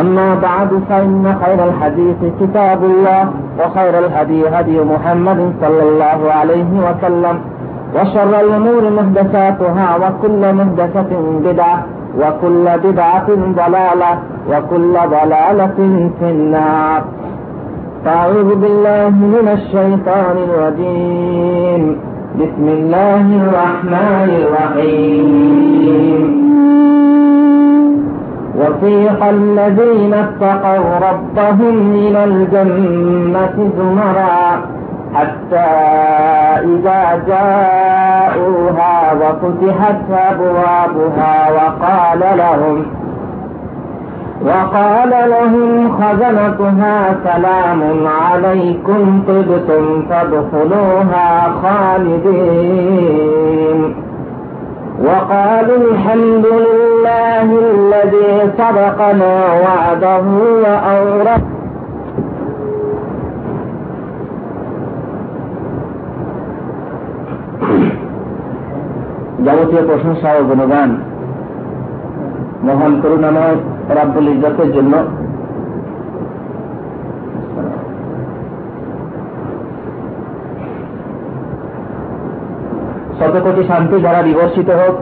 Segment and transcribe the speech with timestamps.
[0.00, 7.40] أما بعد فإن خير الحديث كتاب الله وخير الهدي هدي محمد صلى الله عليه وسلم
[7.94, 11.84] وشر الأمور محدثاتها وكل محدثة بدعة
[12.20, 14.18] وكل بدعة ضلالة
[14.50, 17.04] وكل ضلالة في النار.
[18.04, 21.82] فأعوذ بالله من الشيطان الرجيم.
[22.40, 26.20] بسم الله الرحمن الرحيم.
[28.58, 34.60] وسيق الذين اتقوا ربهم إلى الجنة زمرا
[35.14, 35.68] حتى
[36.64, 42.86] إذا جاءوها وفتحت أبوابها وقال لهم
[44.44, 51.28] وقال لهم خزنتها سلام عليكم طبتم فادخلوها
[51.62, 53.26] خالدين.
[54.99, 60.25] وقالوا الحمد لله الذي صدقنا وعده
[60.63, 61.43] وأورث
[69.45, 70.89] যাবতীয় প্রশংসা ও গুণগান
[72.63, 73.55] মহান করুণাময়
[73.97, 74.93] রাব্বুল ইজ্জতের জন্য
[83.18, 84.94] শত কোটি শান্তি দ্বারা বিবর্ষিত হোক।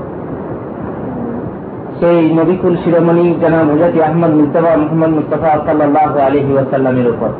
[2.00, 7.30] সেই নবিকুল শিরোমণি জানা মুজাতি আহমদ মুস্তফা মোহাম্মদ মুস্তফা সাল্লাহ আলহি ওয়াসাল্লামের উপর।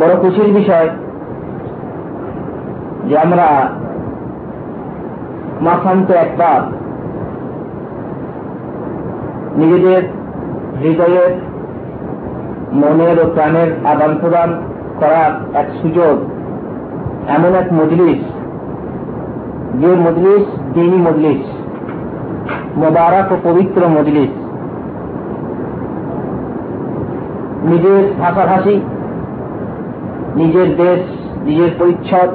[0.00, 0.88] বড় খুশির বিষয়
[3.08, 3.46] যে আমরা
[5.60, 6.60] মাসান্ত একবার
[9.56, 10.02] নিজেদের
[10.82, 11.32] হৃদয়ের,
[12.72, 14.50] মনের ও প্রাণের আদান প্রদান
[15.00, 16.14] করার এক সুযোগ
[17.36, 18.20] এমন এক মজলিস,
[19.80, 21.42] যে মজলিস, দিনী মজলিস,
[22.76, 24.32] মোবারক ও পবিত্র মজলিস।
[27.64, 28.76] নিজের ভাষাভাষী,
[30.36, 31.00] নিজের দেশ,
[31.44, 32.30] নিজের পরিচ্ছদ,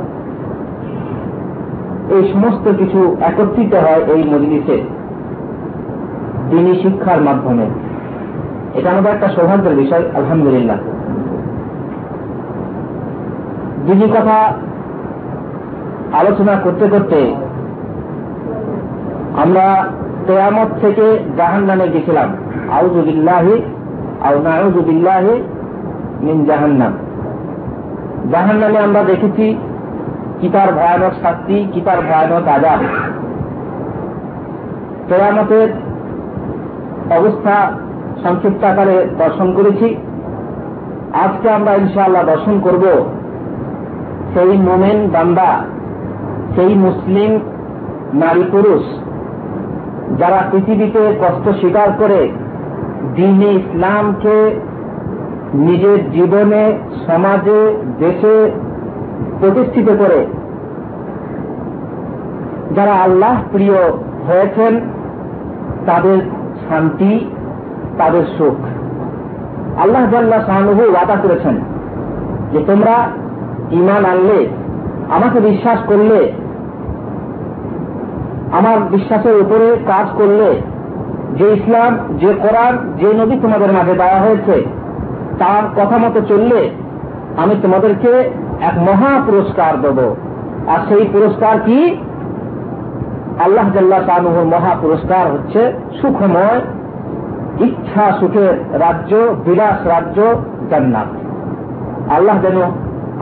[2.15, 4.77] এই সমস্ত কিছু একত্রিত হয় এই মজলিসে,
[6.49, 7.65] দিনী শিক্ষার মাধ্যমে।
[8.73, 10.77] এটা আমাদের একটা সৌভাগ্যের বিষয়, আলহামদুলিল্লাহ।
[13.85, 14.37] দিনী কথা
[16.19, 17.19] আলোচনা করতে করতে
[19.43, 19.65] আমরা
[20.27, 21.05] তেয়ামত থেকে
[21.37, 22.29] জাহান নামে গেছিলাম
[22.77, 23.55] আউজুবিল্লাহি
[24.27, 25.35] আউ নাউজুবিল্লাহি
[26.25, 26.93] মিন জাহান্নাম।
[28.31, 29.45] জাহান নামে আমরা দেখেছি
[30.39, 32.81] কি তার ভয়ানক শাস্তি, কি তার ভয়ানক আজাদ
[35.09, 35.69] তেয়ামতের
[37.17, 37.55] অবস্থা
[38.23, 39.87] সংক্ষিপ্ত আকারে দর্শন করেছি।
[41.23, 42.83] আজকে আমরা ইনশাআল্লাহ দর্শন করব
[44.33, 45.49] সেই মোমেন বান্দা
[46.55, 47.31] সেই মুসলিম
[48.13, 48.83] নারী পুরুষ
[50.19, 52.29] যারা পৃথিবীতে কষ্ট স্বীকার করে
[53.15, 54.37] দিনে ইসলামকে
[55.53, 56.63] নিজের জীবনে,
[57.07, 58.51] সমাজে, দেশে
[59.39, 60.25] প্রতিষ্ঠিত করে
[62.75, 63.77] যারা আল্লাহ প্রিয়
[64.27, 64.73] হয়েছেন,
[65.85, 66.19] তাদের
[66.69, 67.13] শান্তি,
[67.97, 68.57] তাদের সুখ।
[69.79, 71.55] আল্লাহ জাল্লা শাহানুভু ওয়াদা করেছেন
[72.51, 72.95] যে তোমরা
[73.71, 74.47] ইমান আনলে,
[75.09, 76.44] আমাকে বিশ্বাস করলে
[78.57, 80.61] আমার বিশ্বাসের উপরে কাজ করলে
[81.37, 84.65] যে ইসলাম, যে কোরআন, যে নবী তোমাদের মাঝে দেওয়া হয়েছে,
[85.39, 86.69] তার কথা মতো চললে
[87.37, 88.11] আমি তোমাদেরকে
[88.61, 90.15] এক মহা পুরস্কার দেব।
[90.67, 91.97] আর সেই পুরস্কার কি?
[93.45, 96.61] আল্লাহ জাল্লা শাহনুহুর মহা পুরস্কার হচ্ছে সুখময়,
[97.59, 99.15] ইচ্ছা সুখের রাজ্য,
[99.45, 100.21] বিলাস রাজ্য,
[100.69, 101.07] জান্নাত।
[102.11, 102.57] আল্লাহ যেন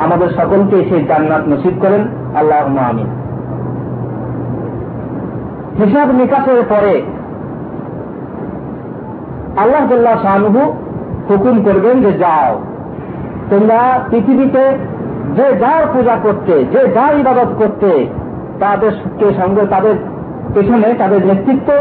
[0.04, 2.02] আমাদের সকলকে সেই জান্নাত নসিব করেন।
[2.36, 3.23] আল্লাহ আমিন।
[5.78, 7.02] হিসাব নিকাশের পরে
[9.58, 10.74] আল্লাহ জাল্লাহ শাহনুহু
[11.30, 12.62] হুকুম করবেন যে যাও।
[13.50, 14.64] তোমরা পৃথিবীতে
[15.36, 18.08] যে যার পূজা করতে, যে যার ইবাদত করতে,
[18.60, 19.96] তাদেরকে সঙ্গে, তাদের
[20.54, 21.74] পেছনে তাদের নেতৃত্বে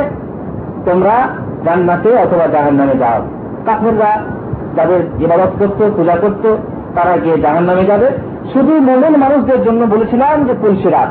[0.85, 1.29] তোমরা
[1.65, 3.23] জান্নাতে অথবা জাহান নামে যাও।
[3.67, 4.23] কাফেররা
[4.77, 6.57] যাদের ইবাদত করতো, পূজা করতো,
[6.95, 8.07] তারা গিয়ে জাহান নামে যাবে।
[8.53, 11.09] শুধু মোমেন মানুষদের জন্য বলেছিলাম যে পুলসিরাত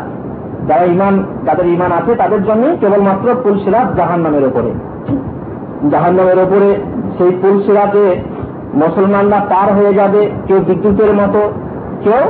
[0.68, 4.72] যারা ইমান যাদের ইমান আছে, তাদের জন্য কেবলমাত্র পুলসিরাত জাহান নামের ওপরে
[5.92, 6.70] জাহান্নামের ওপরে
[7.18, 8.06] সেই পুলসিরাকে
[8.74, 11.42] মুসলমানরা পার হয়ে যাবে, কেউ বিদ্যুতের মতো,
[12.04, 12.24] কেউ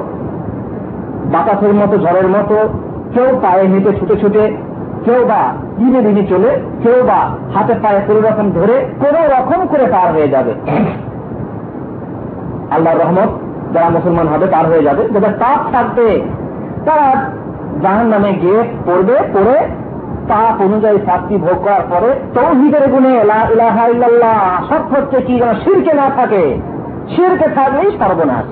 [1.31, 2.57] বাতাসের মতো, ঝড়ের মতো,
[3.13, 4.43] কেউ পায়ে হেঁটে ছুটে ছুটে,
[5.05, 5.41] কেউ বা
[5.77, 6.51] ধীরে ধীরে চলে,
[6.83, 7.19] কেউ বা
[7.53, 10.53] হাতে পায়ে কোনো রকম ধরে, কোন রকম করে পার হয়ে যাবে।
[12.71, 13.29] আল্লাহ রহমত,
[13.73, 16.21] যারা মুসলমান হবে, পার হয়ে যাবে। যাদের পাপ থাকবে,
[16.85, 17.07] তারা
[17.83, 19.57] জাহান নামে গিয়ে পড়বে, পড়ে
[20.29, 23.13] পাপ অনুযায়ী শাস্তি ভোগ করার পরে তৌহিদের গুণে
[24.69, 26.43] সব হচ্ছে কি যেন শিরকে না থাকে।
[27.15, 28.47] শিরকে থাকলেই সর্বনাশ।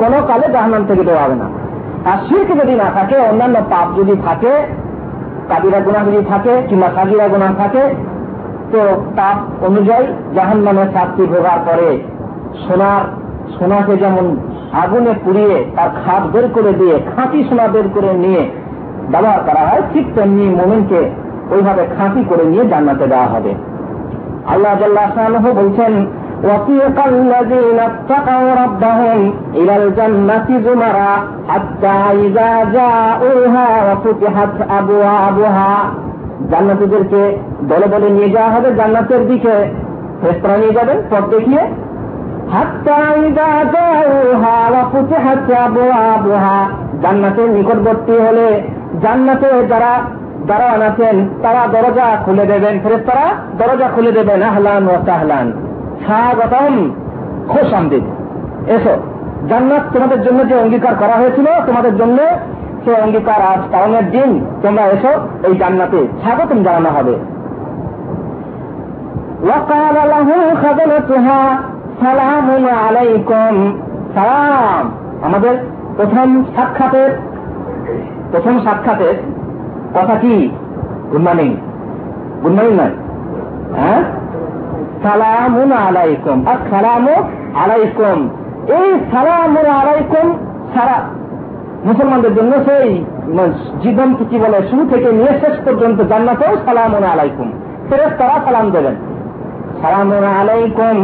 [0.00, 1.48] কোন কালে জাহান্নাম থেকে দেওয়া হবে না।
[2.10, 4.52] আর শিরকে যদি না থাকে, অন্যান্য পাপ যদি থাকে
[5.48, 7.82] কাবিরা গুণা যদি থাকে, কিংবা কাবিরা গুণা থাকে,
[8.72, 8.80] তো
[9.16, 11.88] পাপ অনুযায়ী জাহান নামের শাস্তি ভোগার পরে
[12.64, 13.02] সোনার,
[13.58, 14.36] সোনাকে যেমন
[14.72, 18.42] আগুনে পুড়িয়ে তার খাপ বের করে দিয়ে, খাঁটি সোনা বের করে নিয়ে
[19.11, 21.01] ব্যবহার করা হয় ঠিক তেমনি মোমিনকে
[21.51, 23.51] ওইভাবে খাঁটি করে নিয়ে জান্নাতে দেওয়া হবে
[24.47, 25.07] আল্লাহ জাল্লাহ
[25.53, 25.93] বলছেন
[26.43, 29.19] وسيق الذين اتقوا ربهم
[29.53, 31.13] إلى الجنة زمرا
[31.49, 35.73] حتى إذا جاءوها وفتحت أبوابها
[36.51, 37.21] জান্নাতিদেরকে
[37.67, 39.55] দলে দলে নিয়ে যাওয়া হবে জান্নাতের দিকে
[40.21, 41.61] ফেস্তরা নিয়ে যাবেন পথ দেখিয়ে
[47.03, 48.47] জান্নাতের নিকটবর্তী হলে
[49.03, 49.91] জান্নাতে যারা
[50.47, 53.25] দাঁড়ান আছেন তারা দরজা খুলে দেবেন ফেরেস্তারা
[53.57, 55.47] দরজা খুলে দেবেন আহলান ও সাহলান
[56.03, 56.73] স্বাগতম
[57.47, 58.05] খোশ আমদিদ
[58.75, 58.93] এসো
[59.49, 62.17] জান্নাত তোমাদের জন্য যে অঙ্গীকার করা হয়েছিল তোমাদের জন্য
[62.83, 64.29] সে অঙ্গীকার আজ পালনের দিন
[64.63, 65.11] তোমরা এসো
[65.47, 67.15] এই জান্নাতে স্বাগতম জানানো হবে
[69.41, 71.41] وقال له خزنتها
[72.00, 73.78] সালাম আলাইকুম।
[74.14, 74.90] সালাম।
[75.22, 75.54] আমাদের
[75.96, 77.10] প্রথম সাক্ষাতের
[78.30, 79.14] প্রথম সাক্ষাতের
[79.94, 80.50] কথা কি?
[81.12, 81.56] Good morning.
[82.42, 82.94] গুড মর্নিং নয়
[83.76, 84.02] হ্যাঁ?
[85.02, 87.06] সালাম আলাইকুম। আর সালাম
[87.54, 88.28] আলাইকুম।
[88.68, 90.36] এই সালাম আলাইকুম
[90.74, 90.96] সারা
[91.84, 93.04] মুসলমানদের জন্য সেই
[93.82, 97.52] জীবন কি বলে, শুরু থেকে নিয়ে শেষ পর্যন্ত জান্নাতেও সালাম আলাইকুম।
[97.88, 98.94] ফেরত তারা সালাম দেবেন।
[99.82, 100.96] সালাম আলাইকুম।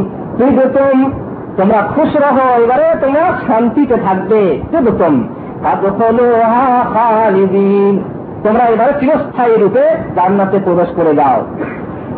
[0.75, 0.97] তুম
[1.57, 4.41] তোমরা খুশ রহো এবারে তোমরা শান্তিতে থাকবে
[4.99, 5.15] তুম
[8.43, 9.83] তোমরা এবারে চিরস্থায়ী রূপে
[10.15, 11.39] জান্নাতে প্রবেশ করে যাও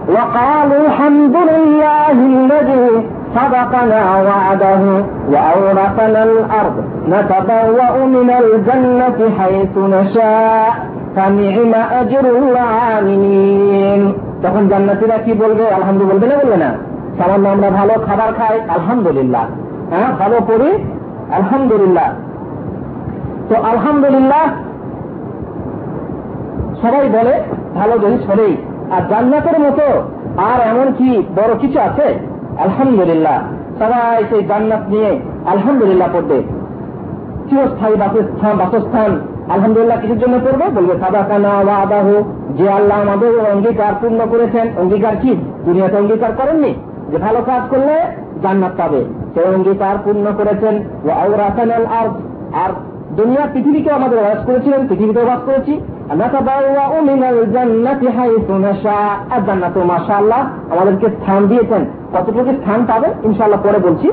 [0.08, 2.88] وقالوا الحمد لله الذي
[3.36, 4.82] صدقنا وعده
[5.30, 6.76] وأورثنا الأرض
[7.08, 10.72] نتبوأ من الجنة حيث نشاء
[11.16, 14.02] فنعم أجر العاملين
[14.44, 16.70] তখন জান্নাতিরা কি বলবে আলহামদুলিল্লাহ বলবে না বলবে না
[17.19, 19.47] সামান্য আমরা ভালো খাবার খাই, আলহামদুলিল্লাহ।
[19.91, 20.71] হ্যাঁ ভালো পড়ি,
[21.35, 22.13] আলহামদুলিল্লাহ।
[23.49, 24.47] তো আলহামদুলিল্লাহ,
[26.83, 27.43] সবাই বলে,
[27.75, 28.57] ভালো জিনিস হলেই
[28.91, 29.83] আর জান্নাতের মতো
[30.41, 32.19] আর এমন কি বড় কিছু আছে?
[32.59, 33.43] আলহামদুলিল্লাহ।
[33.79, 36.43] সবাই সেই জান্নাত নিয়ে আলহামদুলিল্লাহ পড়বে।
[37.51, 39.21] চিরস্থায়ী বাসস্থান বাসস্থান।
[39.51, 42.23] আলহামদুলিল্লাহ কিছুর জন্য করবে বলবে সাদা কানা বা আদাহ
[42.57, 45.37] যে আল্লাহ আমাদের অঙ্গীকার পূর্ণ করেছেন। অঙ্গীকার কি?
[45.65, 46.75] দুনিয়াতে অঙ্গীকার করেননি?
[47.11, 48.01] যে ভালো কাজ করলে
[48.43, 49.05] জান্নাত পাবে।
[49.35, 50.77] সেই অঙ্গীকার পূর্ণ করেছেন
[51.85, 52.09] আর
[52.55, 52.71] আর
[53.17, 55.81] দুনিয়া পৃথিবীকে আমাদের বাস করেছিলেন, পৃথিবীতে বাস করেছি।
[60.71, 63.11] আমাদেরকে স্থান দিয়েছেন। কতটুকু স্থান পাবেন?
[63.25, 64.11] ইনশাল্লাহ পরে বলছি।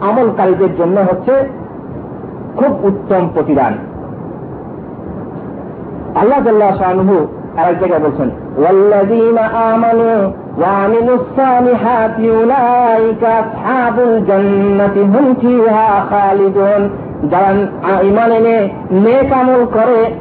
[0.00, 1.48] আমলকারীদের জন্য হচ্ছে
[2.56, 3.78] খুব উত্তম প্রতিদান।
[6.14, 6.38] আল্লাহ
[7.98, 8.30] বলছেন
[17.24, 18.68] যারা ইমান এনে
[19.66, 20.14] করে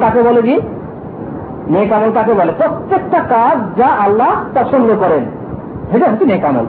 [0.00, 0.42] কাকে বলে
[2.14, 2.52] কাকে বলে?
[2.58, 5.24] প্রত্যেকটা কাজ যা আল্লাহ পছন্দ করেন,
[5.92, 6.66] সেটা হচ্ছে নেকামল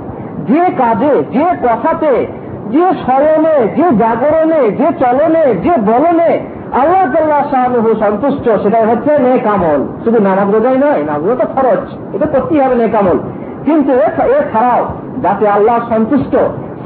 [0.48, 2.28] যে কাজে, যে কথাতে
[2.72, 9.48] যে স্মরণে, যে জাগরণে, যে চলনে, যে বলনে আল্লাহ তাল্লাহ শাহু সন্তুষ্ট, সেটাই হচ্ছে নেক
[9.48, 13.18] আমল। শুধু নামাজ রোজাই নয় নামাজ তো খরচ এটা করতেই হবে নেক আমল।
[13.66, 14.86] কিন্তু এছাড়াও
[15.24, 16.36] যাতে আল্লাহ সন্তুষ্ট,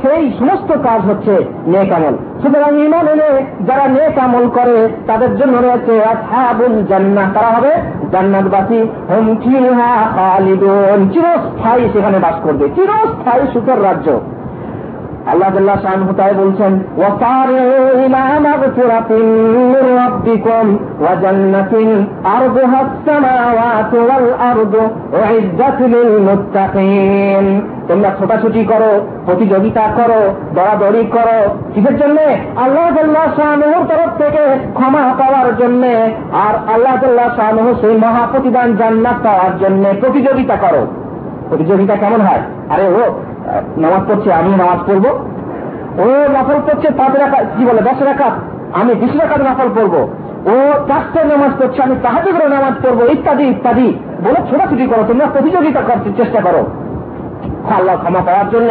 [0.01, 5.57] সেই সমস্ত কাজ হচ্ছে নেক আমল। সুতরাং ইমান এনে যারা নেক আমল করে, তাদের জন্য
[5.57, 6.01] রয়েছে
[6.89, 7.71] জান্নাত তারা হবে
[8.11, 9.35] জান্নাতবাসী। হোম
[10.15, 14.19] খালিদুন। চিরস্থায়ী সেখানে বাস করবে। চিরস্থায়ী সুখের রাজ্য।
[15.27, 16.71] আল্লাহ আল্লাহ শাহ হুতায় বলছেন
[27.87, 32.19] তোমরা ছোটাছুটি করো, প্রতিযোগিতা করো, দরাদরি করো। কিসের জন্য?
[32.61, 35.83] আল্লাহ আল্লাহ শাহনুর তরফ থেকে ক্ষমা পাওয়ার জন্য।
[36.33, 40.87] আর আল্লাহ আল্লাহ শাহনুহ সেই মহাপ্রতিদান জান্নাত পাওয়ার জন্য প্রতিযোগিতা করো।
[41.49, 42.41] প্রতিযোগিতা কেমন হয়?
[42.69, 43.13] আরে ও
[43.82, 45.10] নামাজ পড়ছে আমি নামাজ পড়বো
[46.00, 48.28] ও নফল পড়ছে পাঁচ রাখা কি বলে দশ রাখা
[48.78, 50.00] আমি বিশ রাখাত নফল পড়বো
[50.46, 50.54] ও
[50.88, 53.88] চারটে নামাজ পড়ছে আমি তাহাতে করে নামাজ পড়বো ইত্যাদি ইত্যাদি
[54.24, 56.62] বলে ছোটাছুটি করো তোমরা প্রতিযোগিতা করতে চেষ্টা করো
[57.76, 58.70] আল্লাহ ক্ষমা পাওয়ার জন্য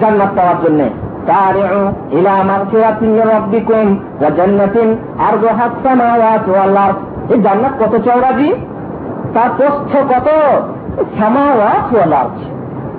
[0.00, 0.82] জান্নাত পাওয়ার জন্য
[1.26, 3.86] سارعوا إلى مغفرة من ربكم
[4.22, 4.76] وجنة
[5.18, 6.98] عرضها السماوات والأرض
[7.32, 8.48] এই জান্নাত কত চৌরাজি
[9.34, 10.28] তার প্রস্থ কত
[11.18, 12.38] সামাওয়াত ওয়াল আরজ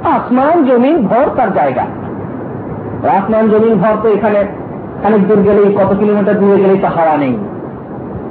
[0.04, 1.82] আসমান, জমিন, ভর তার জায়গা।
[3.10, 4.44] আসমান, জমিন, ভর তো এখানে
[5.02, 7.38] খানিক দূর গেলেই, কত কিলোমিটার দূরে গেলেই তো হাওয়া নেই।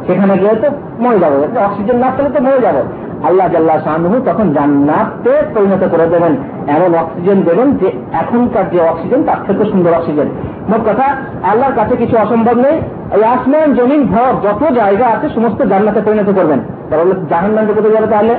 [0.08, 0.70] সেখানে গেলে তো
[1.00, 2.76] মরে যাব। অক্সিজেন না পেলে তো মরে যাব।
[3.24, 6.36] আল্লাহ জাল্লাহ শাহু তখন জান্নাতে পরিণত করে দেবেন।
[6.68, 10.28] এমন অক্সিজেন দেবেন যে এখনকার যে অক্সিজেন, তার থেকে সুন্দর অক্সিজেন।
[10.70, 11.16] মোট কথা,
[11.48, 12.82] আল্লাহর কাছে কিছু অসম্ভব নেই।
[13.16, 16.60] এই আসমান, জমিন, ভর, যত জায়গা আছে, সমস্ত জান্নাতে পরিণত করবেন।
[16.90, 18.36] তাহলে জাহান নামটা কোথায় যাবে তাহলে।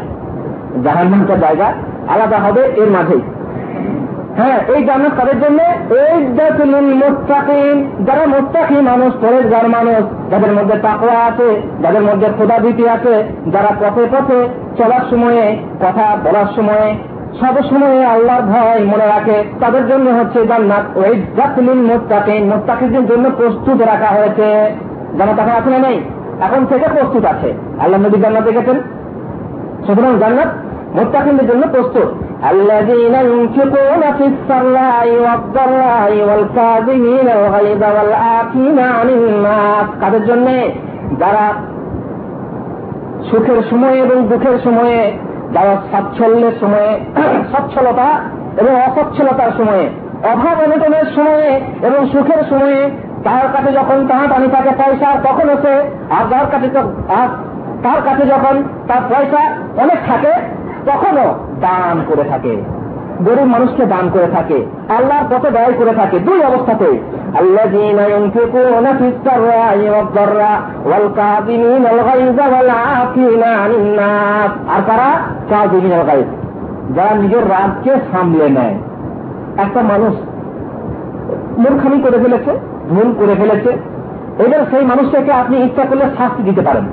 [0.85, 1.73] জাহান নামটা জায়গা
[2.09, 3.21] আলাদা হবে এর মাঝেই।
[4.37, 5.59] হ্যাঁ এই জান্নাত তাদের জন্য?
[6.95, 13.71] মোত্তাকিন। যারা মোত্তাকি মানুষ, পরেশগার মানুষ, যাদের মধ্যে তাকওয়া আছে, যাদের মধ্যে খোদাভীতি আছে, যারা
[13.81, 14.49] পথে পথে
[14.79, 16.95] চলার সময়ে, কথা বলার সময়ে,
[17.41, 23.31] সব সময়ে আল্লাহর ভয় মনে রাখে, তাদের জন্য হচ্ছে জান্নাত। ওই জাতলিন মোত্তাকিন মোত্তাকিদের জন্য
[23.37, 24.75] প্রস্তুত রাখা হয়েছে।
[25.19, 26.01] জান্নাত এখন আছে না নেই?
[26.41, 28.77] এখন থেকে প্রস্তুত আছে। আল্লাহ নবী জান্নাত দেখেছেন?
[29.87, 30.49] সুতরাং জান্নাত
[30.96, 32.10] মোত্তাকিনদের জন্য প্রস্তুত
[32.52, 40.48] الذين ينفقون في السراء والضراء والكاظمين الغيظ والعافين عن الناس কাদের জন্য
[41.20, 41.46] যারা
[43.30, 45.00] সুখের সময়ে এবং দুঃখের সময়ে
[45.54, 46.92] যারা সাচ্ছল্যের সময়ে
[47.52, 48.08] সচ্ছলতা
[48.58, 49.86] এবং অসচ্ছলতার সময়ে
[50.32, 51.50] অভাব অনটনের সময়ে
[51.88, 52.80] এবং সুখের সময়ে
[53.24, 55.74] তার কাছে যখন তাহার পানি থাকে পয়সা তখন হচ্ছে
[56.10, 56.68] আর যার কাছে
[57.84, 58.56] তার কাছে যখন
[58.88, 59.42] তার পয়সা
[59.78, 60.34] অনেক থাকে
[60.89, 62.63] কখনো দান করে থাকে।
[63.25, 66.99] গরিব মানুষকে দান করে থাকে। আল্লাহর পথে ব্যয় করে থাকে। দুই অবস্থাতে
[67.35, 67.43] আর
[74.87, 75.17] তারা
[76.97, 78.75] যারা নিজের রাজকে সামলে নেয়।
[79.57, 80.15] একটা মানুষ
[81.59, 82.51] মূর্খামি করে ফেলেছে,
[82.89, 83.71] ভুল করে ফেলেছে।
[84.43, 86.85] এবার সেই মানুষটাকে আপনি ইচ্ছা করলে শাস্তি দিতে পারেন।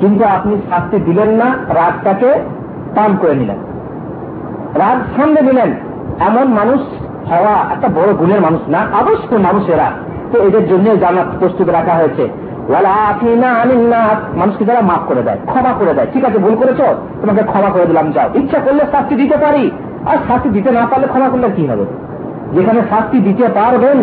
[0.00, 2.32] কিন্তু আপনি শাস্তি দিলেন না রাজটাকে
[2.96, 3.58] পান করে নিলেন।
[4.82, 5.70] রাগ সামনে দিলেন,
[6.28, 6.80] এমন মানুষ
[7.30, 9.88] হওয়া একটা বড় গুণের মানুষ না, আদর্শ মানুষেরা
[10.32, 12.24] তো এদের জন্য জানা প্রস্তুত রাখা হয়েছে।
[14.40, 16.80] মানুষকে যারা মাফ করে দেয়, ক্ষমা করে দেয়। ঠিক আছে, ভুল করেছ?
[17.20, 19.64] তোমাকে ক্ষমা করে দিলাম, যাও। ইচ্ছা করলে শাস্তি দিতে পারি,
[20.10, 21.86] আর শাস্তি দিতে না পারলে ক্ষমা করলে কি হবে?
[22.54, 23.98] যেখানে শাস্তি দিতে পারবেন,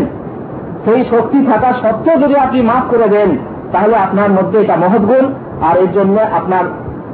[0.86, 3.29] সেই শক্তি থাকা সত্ত্বেও যদি আপনি মাফ করে দেন,
[3.74, 5.25] তাহলে আপনার মধ্যে এটা মহৎ গুণ,
[5.67, 6.63] আর এর জন্য আপনার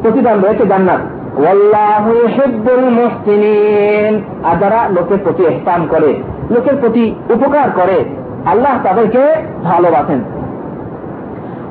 [0.01, 1.01] প্রতিদান রয়েছে জান্নাত।
[4.44, 6.10] আর যারা লোকের প্রতি স্থান করে
[6.50, 7.98] লোকের প্রতি উপকার করে
[8.46, 9.22] আল্লাহ তাদেরকে
[9.64, 10.20] ভালোবাসেন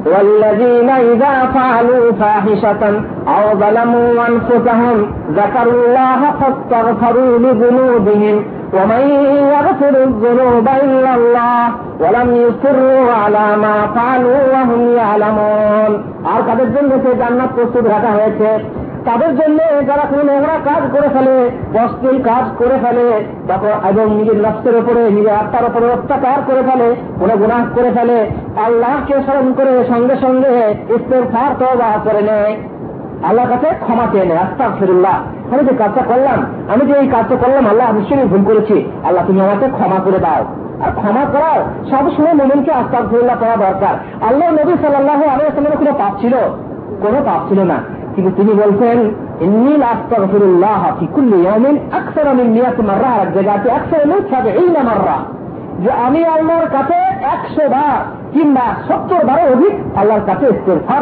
[0.05, 2.83] والذين إذا فعلوا فاحشة
[3.27, 4.97] أو ظلموا أنفسهم
[5.31, 8.35] ذكروا الله فاستغفروا لذنوبهم
[8.73, 9.03] ومن
[9.53, 11.63] يغفر الذنوب إلا الله
[11.99, 15.91] ولم يصروا على ما فعلوا وهم يعلمون
[16.31, 18.49] আর তাদের জন্য সে জান্নাত প্রস্তুত রাখা হয়েছে
[19.04, 21.50] তাদের জন্য যারা কোন নোংরা কাজ করে ফেলে
[21.84, 26.94] অশ্লীল কাজ করে ফেলে তখন এবং নিজের নষ্টের উপরে, নিজের আত্মার উপরে অত্যাচার করে ফেলে,
[27.20, 28.30] কোন গুণাহ করে ফেলে,
[28.64, 31.66] আল্লাহকে স্মরণ করে সঙ্গে সঙ্গে ইস্তের ফার তো
[32.04, 32.56] করে নেয়।
[33.22, 35.14] আল্লাহ কাছে ক্ষমা চেয়ে নেয়। আস্তা ফিরুল্লাহ
[35.52, 39.40] আমি যে কাজটা করলাম, আমি যে এই কাজটা করলাম, আল্লাহ নিশ্চয়ই ভুল করেছি। আল্লাহ, তুমি
[39.40, 40.44] আমাকে ক্ষমা করে দাও।
[40.84, 46.20] আর ক্ষমা করার সবসময় মোমিনকে আস্তাক ফিরুল্লাহ করা দরকার। আল্লাহ নবী সাল্লাহ আলাইসলামের কোনো পাপ
[46.20, 46.34] ছিল?
[47.02, 47.76] কোনো পাপ ছিল না।
[48.16, 48.98] কিন্তু তিনি বলছেন
[53.34, 53.70] জায়গাতে
[55.78, 56.94] যে আমি আল্লাহর কাছে
[57.24, 57.98] একশো বার
[58.32, 58.66] কিংবা
[59.52, 60.46] অধিক আল্লাহর কাছে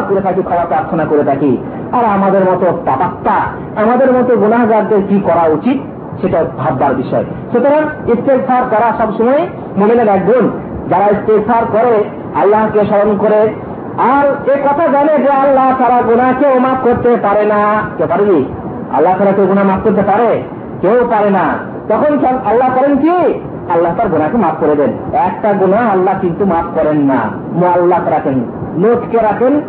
[0.09, 1.57] করে থাকি প্রার্থনা করে থাকি।
[1.91, 3.35] আর আমাদের মতো পাপাত্তা
[3.83, 5.77] আমাদের মতো গুণাগারদের কি করা উচিত,
[6.21, 10.49] সেটা ভাববার বিষয়। সুতরাং ইস্তেফার করা সবসময় মমিনের এক গুণ
[10.89, 12.03] যারা ইস্তেফার করে,
[12.41, 13.53] আল্লাহকে স্মরণ করে
[13.97, 18.05] আর এ কথা জানে যে আল্লাহ তারা গুণা কেউ মাফ করতে পারে না। কে?
[18.05, 18.45] পারবি
[18.91, 20.43] আল্লাহ তারা কেউ গুণা মাফ করতে পারে?
[20.81, 21.57] কেউ পারে না।
[21.89, 23.33] তখন আল্লাহ করেন কি?
[23.71, 27.19] আল্লাহ তার গোনাকে মাফ করে দেন। একটা গোনা আল্লাহ কিন্তু মাফ করেন না।
[27.67, 28.45] আল্লাহ রাখেন।
[28.77, 29.61] লোককে রাখেন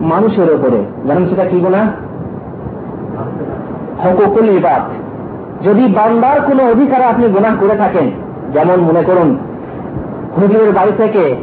[0.00, 1.78] মানুষের ওপরে জানেন সেটা কি গুণা
[4.04, 4.82] হকুকুল ইবাদ।
[5.66, 8.10] যদি বান্দার কোন অধিকারে আপনি গোনা করে থাকেন,
[8.52, 9.38] যেমন মনে করুন,
[10.36, 11.36] হুজুরের বাড়ি থেকে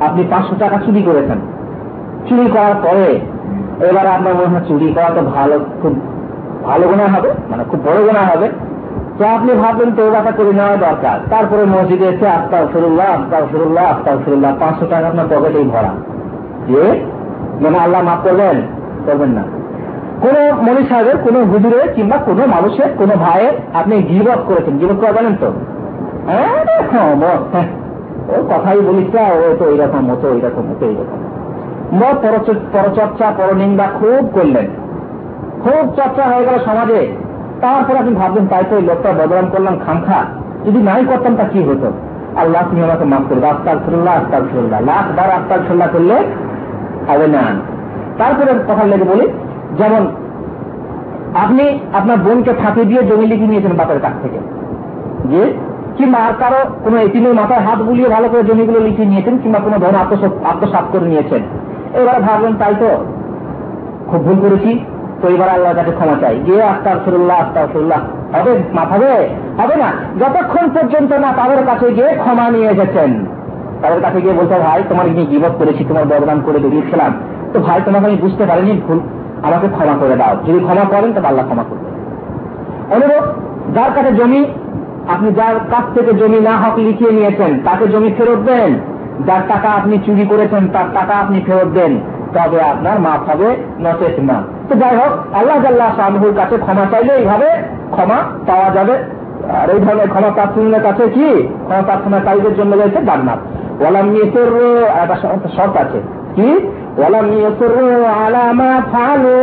[0.00, 1.55] আপনি পাঁচশো টাকা চুরি করেছেন।
[2.28, 3.20] চুরি করার পরে
[3.88, 5.94] এবার আপনার মনে হয় চুরি করা তো ভালো খুব
[6.64, 8.48] ভালো গোনা হবে মানে খুব বড় গোনা হবে।
[9.18, 13.84] তো আপনি ভাবলেন তো ওটা করে নেওয়া দরকার। তারপরে মসজিদে এসে আস্তাও ফিরুল্লাহ আস্তাও ফিরুল্লাহ
[13.84, 15.92] আস্তাও ফিরুল্লাহ পাঁচশো টাকা আপনার পকেটেই ভরা।
[16.68, 17.00] যে
[17.60, 18.62] মানে আল্লাহ মাফ করবেন?
[19.06, 19.42] করবেন না।
[20.20, 25.12] কোন মনি সাহেবের কোন হুজুরে কিংবা কোন মানুষের কোন ভাইয়ের আপনি গিবত করেছেন। গিবত করে
[25.12, 25.52] জানেন তো?
[26.26, 27.66] হ্যাঁ, হ্যাঁ
[28.28, 31.35] ওই কথাই বলিস ও তো এইরকম মতো এইরকম মতো এইরকম।
[32.72, 34.66] পরচর্চা, পরনিন্দা খুব করলেন।
[35.62, 37.12] খুব চর্চা হয়ে গেল সমাজে।
[37.60, 40.24] তারপর আপনি ভাবলেন, তাই তো লোকটা বদলাম করলাম খামখা
[40.66, 41.92] যদি নাই করতাম তা কি হতো?
[42.36, 46.14] আল্লাহ, তুমি আমাকে মাফ করবে আস্তাল ফিরুল্লাহ আস্তাল ফিরুল্লাহ লাখ বার আস্তাল ফিরুল্লাহ করলে
[47.08, 47.42] হবে না।
[48.18, 49.28] তারপরে কথা লেগে বলি,
[49.78, 50.06] যেমন
[51.34, 54.38] আপনি আপনার বোনকে ফাঁকি দিয়ে জমি লিখে নিয়েছেন বাপের কাছ থেকে।
[55.28, 55.52] যে,
[55.96, 59.78] কিংবা আর কারও কোনো এটিমের মাথায় হাত বুলিয়ে ভালো করে জমিগুলো লিখে নিয়েছেন, কিংবা কোনো
[59.78, 60.00] ধরনের
[60.44, 61.42] আত্মসাত করে নিয়েছেন।
[62.00, 62.88] এবার ভাবলেন তাই তো
[64.08, 64.84] খুব ভুল করেছি।
[65.22, 68.00] তো এবার আল্লাহ কাছে ক্ষমা চাই। যে আস্তার ফিরুল্লাহ আস্তার ফিরুল্লাহ
[68.34, 68.58] হবে?
[68.72, 69.10] মাথাবে
[69.58, 69.88] হবে না।
[70.20, 73.10] যতক্ষণ পর্যন্ত না তাদের কাছে গিয়ে ক্ষমা নিয়ে এসেছেন,
[73.82, 77.12] তাদের কাছে গিয়ে বলতে ভাই, তোমার কি গিবত করেছি, তোমার বদনাম করে বেরিয়েছিলাম
[77.52, 79.00] তো ভাই, তোমাকে আমি বুঝতে পারিনি, ভুল।
[79.42, 81.88] আমাকে ক্ষমা করে দাও। যদি ক্ষমা করেন, তবে আল্লাহ ক্ষমা করবে
[82.94, 83.24] অনুরোধ,
[83.74, 84.44] যার কাছে জমি,
[85.08, 88.72] আপনি যার কাছ থেকে জমি না হক লিখিয়ে নিয়েছেন, তাকে জমি ফেরত দেন।
[89.28, 91.92] যার টাকা আপনি চুরি করেছেন, তার টাকা আপনি ফেরত দেন,
[92.34, 93.48] তবে আপনার মাফ হবে
[93.84, 94.36] নচেত না
[94.68, 97.48] তো যাই হোক, আল্লাহ জাল্লাহ শাহুর কাছে ক্ষমা চাইলে এইভাবে
[97.94, 98.18] ক্ষমা
[98.48, 98.94] পাওয়া যাবে।
[99.60, 101.28] আর এই ধরনের ক্ষমা প্রার্থনের কাছে কি?
[101.66, 103.40] ক্ষমা প্রার্থনাকারীদের জন্য রয়েছে জান্নাত।
[103.80, 104.48] ওয়ালাম মিসর
[105.02, 105.16] একটা
[105.56, 105.98] শর্ত আছে।
[106.36, 106.48] কি?
[106.98, 107.74] ওয়ালাম মিসর
[108.24, 109.34] আলামা ফালু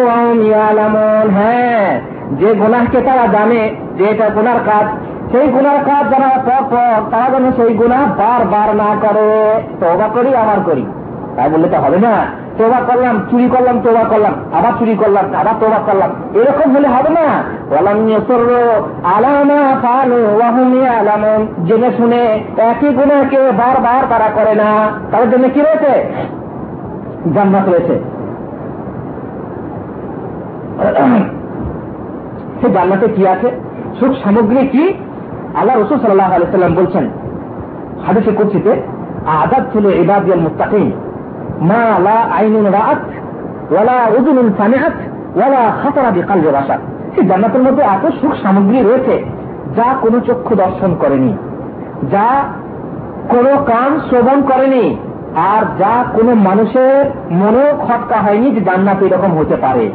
[0.47, 1.87] ইয়ালামুন হ্যাঁ
[2.39, 3.61] যে গুনাহকে তারা জানে,
[3.97, 4.85] যে এটা গুনার কাজ
[5.33, 7.97] সেই গুণার কাজ যারা পর পর, তারা যেন সেই গুণা
[8.51, 10.85] বার না করে তোবা করি, আবার করি।
[11.35, 12.25] তাই বললে তো হবে না।
[12.57, 17.09] তোবা করলাম, চুরি করলাম তোবা করলাম, আবার চুরি করলাম, আবার তোবা করলাম। এরকম হলে হবে
[17.09, 17.43] না।
[19.15, 20.41] আলামা ফালু
[20.99, 26.03] আলামন জেনে শুনে একই গুণাকে বারবার তারা করে না। তাদের জন্য কি রয়েছে?
[27.33, 27.99] জান্নাত রয়েছে।
[32.61, 33.51] সে জান্নাতে কি আছে?
[33.99, 34.93] সুখ সামগ্রী কি?
[35.59, 37.05] আল্লাহ রসুল সাল্লাহ আলাইসাল্লাম বলছেন,
[38.05, 38.71] হাদিসে করছিতে
[39.41, 40.85] আজাদ ছিল ইবাদিয়াল মুস্তাকিম
[41.71, 43.03] মা লা আইনুন রাত
[43.73, 44.97] ওয়ালা উজুনুন সামিহাত
[45.37, 46.75] ওয়ালা খাতারা বিকালবে বাসা
[47.13, 49.15] সেই জান্নাতের মধ্যে এত সুখ সামগ্রী রয়েছে,
[49.77, 51.33] যা কোনো চক্ষু দর্শন করেনি,
[52.13, 52.27] যা
[53.33, 54.85] কোনো কান শ্রবণ করেনি,
[55.51, 57.03] আর যা কোনো মানুষের
[57.41, 59.85] মনেও খটকা হয়নি যে জান্নাত এরকম হতে পারে।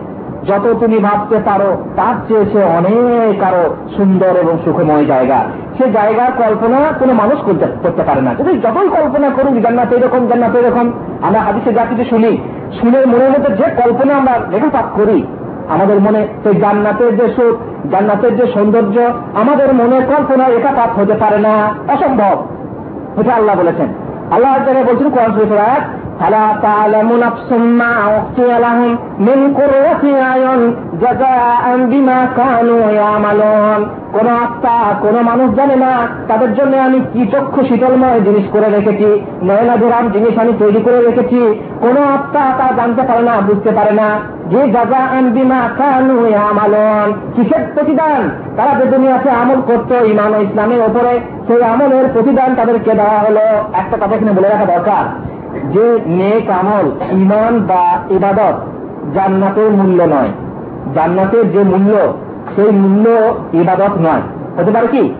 [0.48, 5.38] যত তুমি ভাবতে পারো, তার চেয়ে সে অনেক আরও সুন্দর এবং সুখময় জায়গা।
[5.78, 7.38] সে জায়গার কল্পনা কোনো মানুষ
[7.82, 12.04] করতে পারে না। যদি যতই কল্পনা করুক, জান্নাত এরকম জান্নাত এরকম, আমরা হাদিসে যা কিছু
[12.10, 12.32] শুনি,
[12.80, 15.22] শুনে মনের মধ্যে যে কল্পনা আমরা রেখাপাত করি,
[15.68, 19.00] আমাদের মনে সেই জান্নাতের যে সুখ, জান্নাতের যে সৌন্দর্য,
[19.34, 21.54] আমাদের মনে কল্পনা একাপাত হতে পারে না।
[21.88, 22.46] অসম্ভব।
[23.20, 23.88] এটা আল্লাহ বলেছেন।
[24.30, 24.58] আল্লাহ
[24.88, 25.80] বলছেন, কোরআন শরীফের
[26.19, 30.61] فلا تعلم نفس ما أخفي لهم من قرة أعين
[30.95, 33.81] جزاء بما كانوا يعملون
[34.15, 35.91] কোন আত্মা কোন মানুষ জানে না
[36.29, 39.09] তাদের জন্য আমি কি চক্ষু শীতলময় জিনিস করে রেখেছি
[39.47, 41.39] নয়নাধুরাম জিনিস আমি তৈরি করে রেখেছি
[41.81, 44.07] কোন আত্মা তা জানতে পারে না বুঝতে পারে না
[44.51, 48.21] যে জাজা আনবিমা কানু আমালন কিসের প্রতিদান
[48.57, 51.13] তারা যে দুনিয়াতে আমল করতো ইমান ও ইসলামের ওপরে
[51.47, 53.45] সেই আমলের প্রতিদান তাদেরকে দেওয়া হলো
[53.81, 55.03] একটা কথা এখানে বলে রাখা দরকার
[55.72, 58.54] যে নেক আমল ইমান বা ইবাদত
[59.14, 60.28] জান্নাতের মূল্য নয়।
[60.94, 62.12] জান্নাতের যে মূল্য,
[62.56, 63.10] সেই মূল্য
[63.52, 64.22] ইবাদত নয়।
[64.58, 65.14] হতে পারে কি?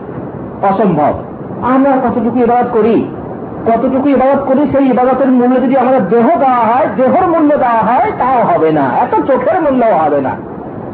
[0.61, 1.13] অসম্ভব।
[1.61, 3.07] আমরা কতটুকু ইবাদত করি?
[3.67, 4.67] কতটুকু ইবাদত করি?
[4.71, 8.81] সেই ইবাদতের মূল্য যদি আমাদের দেহ দেওয়া হয়, দেহর মূল্য দেওয়া হয়, তাও হবে না।
[8.81, 10.29] এত চোখের মূল্য হবে না।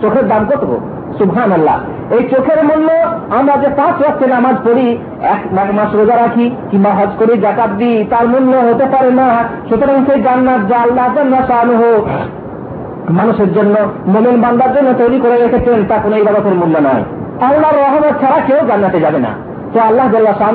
[0.02, 0.80] চোখের দাম কত
[1.18, 1.78] সুভান আল্লাহ
[2.16, 2.90] এই চোখের মূল্য
[3.38, 4.88] আমরা যে পাঁচ রাত্রে নামাজ পড়ি,
[5.34, 9.28] এক মাস রোজা রাখি কিংবা হজ করি জাকাত দিই, তার মূল্য হতে পারে না।
[9.68, 11.50] সুতরাং সেই জান্নাত যা আল্লাহ জান্নাত
[11.82, 12.04] হোক,
[13.20, 13.76] মানুষের জন্য,
[14.14, 17.04] মোমেন বান্দার জন্য তৈরি করে রেখেছেন, তা কোনো ইবাদতের মূল্য নয়।
[17.48, 19.32] আল্লাহর রহমত ছাড়া কেউ জান্নাতে যাবে না।
[19.74, 20.52] তো আল্লাহ জাল্লাহ শাহ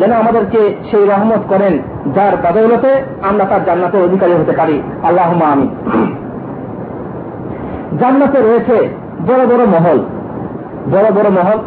[0.00, 1.74] যেন আমাদেরকে সেই রহমত করেন,
[2.16, 2.90] যার বদৌলতে
[3.28, 4.76] আমরা তার জান্নাতের অধিকারী হতে পারি।
[5.08, 5.66] আল্লাহ আমি
[8.00, 8.78] জান্নাতে রয়েছে
[9.26, 9.98] বড় বড় মহল,
[10.92, 11.58] বড় বড় মহল,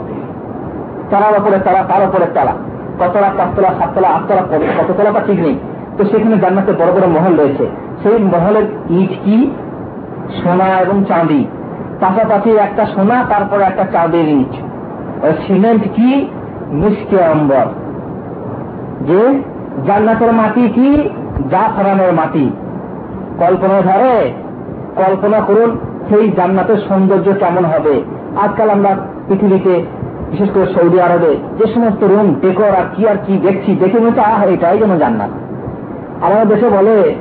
[1.09, 2.53] তারার ওপরে তারা, তার ওপরে তারা।
[2.99, 5.59] কতলা পাঁচতলা, সাততলা, আটতলা কততলা তা ঠিক নেই।
[5.97, 7.67] তো সেখানে জান্নাতে বড় বড় মহল রয়েছে।
[8.03, 9.51] সেই মহলের ইট কি?
[10.43, 11.47] সোনা এবং চাঁদি।
[11.99, 14.53] পাশাপাশি একটা সোনা, তারপরে একটা চাঁদের ইট।
[15.47, 16.29] সিমেন্ট কি?
[16.71, 17.65] মিষ্টি অম্বর
[19.01, 19.43] যে
[19.87, 21.09] জান্নাতের মাটি কি?
[21.51, 22.51] যা ফরানোর মাটি।
[23.39, 24.33] কল্পনা ধরে
[24.95, 25.77] কল্পনা করুন
[26.09, 28.01] সেই জান্নাতের সৌন্দর্য কেমন হবে?
[28.35, 28.91] আজকাল আমরা
[29.27, 29.73] পৃথিবীতে,
[30.31, 34.21] বিশেষ করে সৌদি আরবে, যে সমস্ত রুম ডেকর আর কি আর কি দেখছি, দেখে মনে
[34.21, 35.31] আহ, এটাই যেন জান্নাত।
[36.25, 37.13] আমাদের দেশে বলে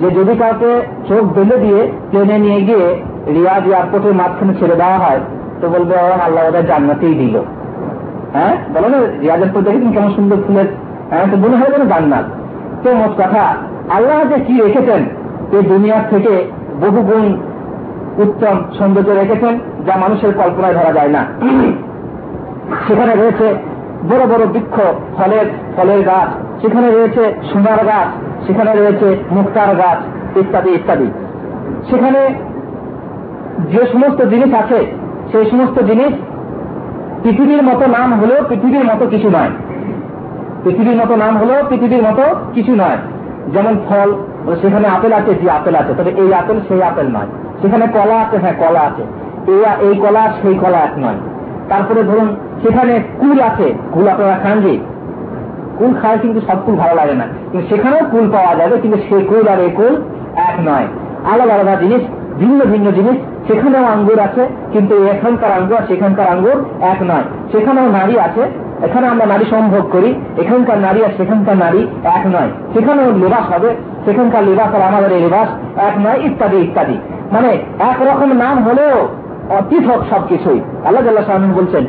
[0.00, 0.70] যে যদি কাউকে
[1.08, 2.86] চোখ বেঁধে দিয়ে প্লেনে নিয়ে গিয়ে
[3.26, 5.20] রিয়াজ এয়ারপোর্টের মাঝখানে ছেড়ে দেওয়া হয়,
[5.60, 7.36] তো বলবে আল্লাহ ওদের জান্নাতেই দিল।
[8.32, 8.54] হ্যাঁ?
[8.74, 10.68] বলো না রিয়াজ এয়ারপোর্ট দেখেছেন কেমন সুন্দর ফুলের
[11.10, 12.24] হ্যাঁ তো মনে হয় যেন জান্নাত।
[12.82, 13.44] তো মোট কথা,
[13.96, 15.02] আল্লাহ যে কি রেখেছেন,
[15.56, 16.32] এই দুনিয়ার থেকে
[16.80, 17.26] বহু গুণ
[18.18, 21.22] উত্তম সৌন্দর্য রেখেছেন যা মানুষের কল্পনায় ধরা যায় না।
[22.88, 23.54] সেখানে রয়েছে
[24.10, 24.80] বড় বড় বৃক্ষ,
[25.16, 26.28] ফলের ফলের গাছ,
[26.62, 28.08] সেখানে রয়েছে সোনার গাছ,
[28.46, 29.98] সেখানে রয়েছে মুক্তার গাছ,
[30.38, 31.10] ইত্যাদি ইত্যাদি।
[31.90, 32.34] সেখানে
[33.72, 34.86] যে সমস্ত জিনিস আছে,
[35.32, 36.12] সেই সমস্ত জিনিস
[37.22, 39.50] পৃথিবীর মতো নাম হলেও পৃথিবীর মতো কিছু নয়।
[40.64, 42.22] পৃথিবীর মতো নাম হলেও পৃথিবীর মতো
[42.54, 42.98] কিছু নয়।
[43.52, 44.08] যেমন ফল,
[44.62, 48.36] সেখানে আপেল আছে, যে আপেল আছে, তবে এই আপেল সেই আপেল নয়। সেখানে কলা আছে
[48.42, 49.04] হ্যাঁ কলা আছে।
[49.86, 51.18] এই কলা, সেই কলা এক নয়।
[51.70, 52.28] তারপরে ধরুন,
[52.62, 54.74] সেখানে কুল আছে, কুল আপনারা খান যে
[55.78, 59.16] কুল খায় কিন্তু সব কুল ভালো লাগে না। কিন্তু সেখানেও কুল পাওয়া যাবে, কিন্তু সে
[59.30, 59.94] কুল আর এই কুল
[60.48, 60.86] এক নয়।
[61.32, 62.02] আলাদা আলাদা জিনিস,
[62.40, 63.16] ভিন্ন ভিন্ন জিনিস,
[63.48, 64.42] সেখানেও আঙ্গুর আছে,
[64.72, 66.58] কিন্তু এখানকার আঙ্গুর সেখানকার আঙ্গুর
[66.92, 68.42] এক নয়। সেখানেও নারী আছে
[68.82, 73.76] এখানে আমরা নারী সম্ভব করি, এখানকার নারী আর সেখানকার নারী এক নয়। সেখানেও লেবাস হবে,
[74.04, 76.98] সেখানকার লেবাস আর আমাদের এই লেবাস এক নয়, ইত্যাদি ইত্যাদি।
[77.32, 79.08] মানে একরকম নাম হলেও
[79.68, 81.02] পৃথক সবকিছুই। আল্লাহ
[81.56, 81.84] বলছেন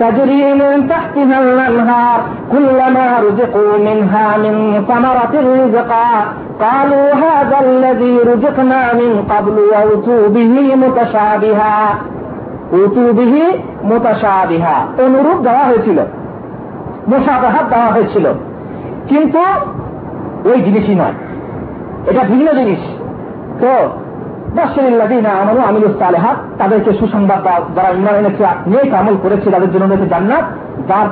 [0.00, 2.20] تجري من تحتها الأنهار
[2.52, 6.10] كلما رزقوا منها من ثمرة رزقا
[6.60, 11.98] قالوا هذا الذي رزقنا من قبل وأتوا به متشابها
[12.72, 13.34] أتوا به
[13.84, 15.98] متشابها অনুরূপ দেওয়া হয়েছিল
[17.10, 18.26] মোশাবাহাত দেওয়া হয়েছিল
[19.08, 19.42] কিন্তু
[20.50, 21.16] ওই জিনিসই নয়
[22.10, 22.82] এটা ভিন্ন জিনিস
[23.60, 24.05] তো আমারও আমিলুস সালেহাত
[26.59, 27.43] তাদেরকে সুসংবাদ
[27.75, 28.15] যারা ইমান
[28.93, 30.43] আমল করেছে, তাদের জন্য রয়েছে জান্নাত।
[30.87, 31.07] যার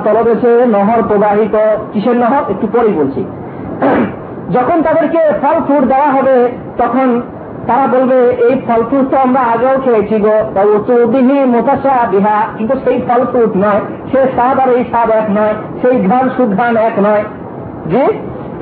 [0.68, 1.56] নহর, প্রবাহিত
[1.92, 2.50] কিসের নহর?
[2.50, 3.24] একটু পরেই বলছি।
[4.52, 7.22] যখন তাদেরকে ফল দেওয়া হবে, তখন
[7.66, 13.02] তারা বলবে, এই ফল ফ্রুট তো আমরা আগেও খেয়েছি গো। উচুবিহি মোতাসা বিহা। কিন্তু সেই
[13.08, 13.80] ফল ফ্রুট নয়,
[14.12, 17.24] সে স্বাদ আর এই স্বাদ এক নয়, সেই ঘ্রাণ সুঘ্রাণ এক নয়।
[17.86, 18.04] যে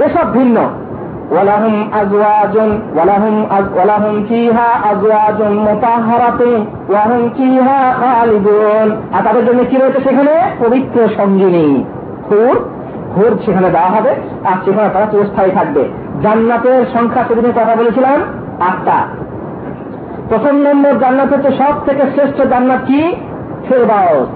[0.04, 0.83] এসব ভিন্ন।
[1.30, 3.36] আজওয়াজুন, ওয়ালাহুম
[3.74, 10.34] ওয়ালাহুম ফিহা আজওয়াজুন মুতাহহারাতুন ওয়াহুম ফিহা খালিদুন। আর তাদের জন্য কি রয়েছে সেখানে?
[10.64, 11.84] পবিত্র সঙ্গিনী।
[12.30, 12.56] হুর
[13.16, 14.12] হুর সেখানে দেওয়া হবে,
[14.44, 15.88] আর সেখানে তারা চিরস্থায়ী থাকবে।
[16.22, 18.18] জান্নাতের সংখ্যা সেদিনে কথা বলেছিলাম,
[18.60, 18.98] আটটা।
[20.28, 23.14] প্রথম নম্বর জান্নাত হচ্ছে সব থেকে শ্রেষ্ঠ জান্নাত কি?
[23.68, 24.28] ফেরবাউস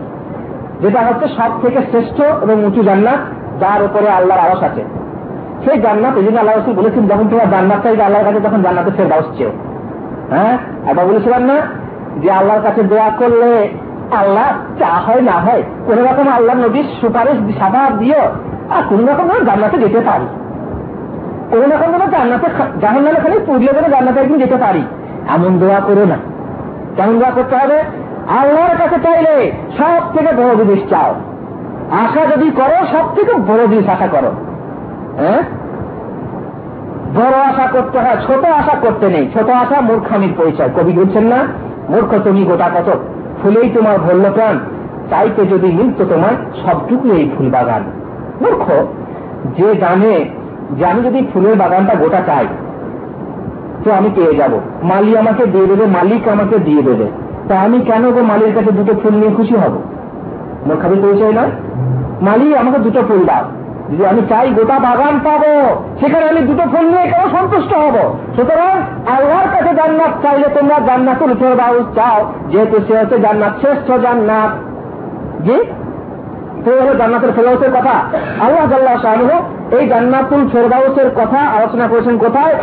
[0.82, 3.20] যেটা হচ্ছে সব থেকে শ্রেষ্ঠ এবং উঁচু জান্নাত,
[3.60, 4.84] যার উপরে আল্লাহর আওয়াজ আছে।
[5.64, 8.92] সেই জান্নাত এই জন্য আল্লাহ রসুল বলেছেন, যখন তোমার জান্নাত চাইবে আল্লাহর কাছে তখন জান্নাতের
[8.96, 9.52] ফের দাওস চেয়েও।
[10.30, 10.58] হ্যাঁ?
[10.86, 11.54] একবার বলেছিলাম না
[12.22, 13.68] যে আল্লাহর কাছে দোয়া করলে
[14.16, 18.20] আল্লাহ চা হয় না হয়, কোন রকম আল্লাহ নদীর সুপারিশ সাফা দিও,
[18.70, 20.26] আর কোন রকম জান্নাতে যেতে পারি।
[21.50, 22.46] কোন রকম যেন জান্নাতে
[22.80, 24.82] জাহান নামে খালি পুজলে যেন জান্নাতে একদিন যেতে পারি।
[25.28, 26.16] এমন দোয়া করো না।
[26.96, 27.78] কেমন দোয়া করতে হবে?
[28.28, 31.14] আল্লাহর কাছে চাইলে সব থেকে বড় জিনিস চাও।
[31.90, 34.32] আশা যদি করো সব থেকে বড় জিনিস আশা করো।
[35.18, 35.42] হ্যাঁ?
[37.14, 41.36] বড় আশা করতে হয়, ছোট আশা করতে নেই। ছোট আশা মূর্খামির পরিচয়। কবি বলছেন না,
[41.88, 42.98] মূর্খ তুমি গোটা কত
[43.42, 44.58] ফুলেই তোমার ভরল প্রাণ।
[45.10, 47.82] চাইতে যদি মিলত তোমার সবটুকু এই ফুল বাগান।
[48.40, 48.70] মূর্খ,
[49.58, 50.24] যে জানে
[50.72, 52.46] যে আমি যদি ফুলের বাগানটা গোটা চাই,
[53.84, 54.50] তো আমি পেয়ে যাব।
[54.82, 57.06] মালি আমাকে দিয়ে দেবে, মালিক আমাকে দিয়ে দেবে।
[57.48, 59.78] তা আমি কেন গো মালির কাছে দুটো ফুল নিয়ে খুশি হব?
[60.66, 61.50] মূর্খামির পরিচয় নয়।
[62.22, 63.57] মালি, আমাকে দুটো ফুল দাও।
[63.90, 65.52] যদি আমি চাই গোটা বাগান পাবো,
[66.00, 67.96] সেখানে আমি দুটো ফুল নিয়ে কেন সন্তুষ্ট হব?
[68.36, 68.74] সুতরাং
[69.16, 74.50] আল্লাহর কাছে জান্নাত চাইলে তোমরা জান্নাতুল ফেরদাউস চাও, যেহেতু সে হচ্ছে জান্নাত, শ্রেষ্ঠ জান্নাত।
[75.44, 75.56] জি?
[76.64, 77.94] তো হলো জান্নাতুল ফেরদাউসের কথা।
[78.44, 79.14] আল্লাহ জাল্লাহ শাহ
[79.78, 82.54] এই জান্নাতুল ফেরদাউসের কথা আলোচনা করেছেন কোথায়?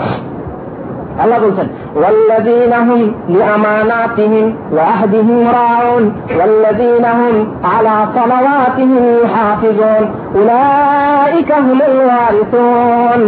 [1.22, 1.68] আল্লাহ বলছেন
[2.02, 3.00] والذين هم
[3.34, 6.04] لأماناتهم وعهدهم راعون
[6.38, 7.34] والذين هم
[7.72, 10.04] على صلواتهم يحافظون
[10.38, 13.22] أولئك هم الوارثون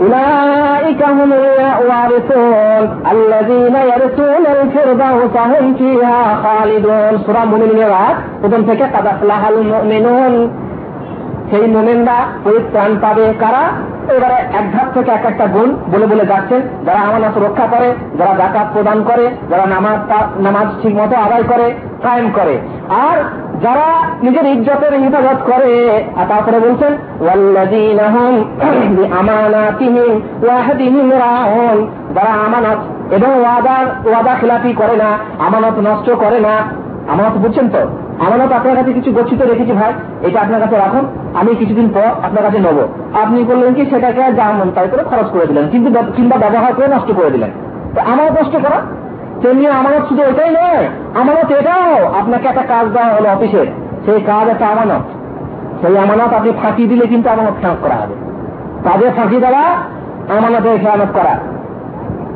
[0.00, 9.06] أولئك هم الوارثون الذين يرثون الفردوس هم فيها خالدون سورة মুমিনের আয়াত প্রথম থেকে قد
[9.14, 10.32] أفلح المؤمنون
[11.51, 13.63] সেই মুমিনরা পরিত্রাণ পাবে কারা?
[14.15, 18.33] এবারে এক ধাপ থেকে এক একটা গুণ বলে বলে যাচ্ছেন। যারা আমানত রক্ষা করে, যারা
[18.37, 19.99] জাকাত প্রদান করে, যারা নামাজ
[20.41, 21.67] নামাজ ঠিক মতো আদায় করে,
[22.03, 22.55] কায়েম করে।
[23.07, 23.17] আর
[23.63, 23.87] যারা
[24.23, 25.71] নিজের ইজ্জতের হেফাজত করে,
[26.19, 26.91] আর তারপরে বলছেন
[32.15, 32.79] যারা আমানত
[33.13, 33.77] এবং ওয়াদা
[34.09, 35.09] ওয়াদা খেলাপি করে না,
[35.45, 36.55] আমানত নষ্ট করে না
[37.11, 37.81] আমানত বুঝছেন তো?
[38.25, 39.91] আমানত আপনার কাছে কিছু গচ্ছিত রেখেছি ভাই,
[40.27, 41.03] এটা আপনার কাছে রাখুন,
[41.39, 42.77] আমি কিছুদিন পর আপনার কাছে নেব।
[43.21, 46.87] আপনি বললেন কি সেটাকে যা মন তাই করে খরচ করে দিলেন, কিন্তু কিংবা ব্যবহার করে
[46.87, 47.51] নষ্ট করে দিলেন।
[47.95, 48.79] তো আমানত নষ্ট করা,
[49.41, 50.85] তেমনি আমানত শুধু এটাই নয়
[51.21, 53.67] আমানত এটাও। আপনাকে একটা কাজ দেওয়া হলো অফিসের
[54.05, 55.03] সেই কাজ একটা আমানত।
[55.81, 58.15] সেই আমানত আপনি ফাঁকি দিলে কিন্তু আমানত খেয়াল করা হবে।
[58.85, 59.63] কাজে ফাঁকি দেওয়া,
[60.37, 61.33] আমানতের খেয়ালত করা।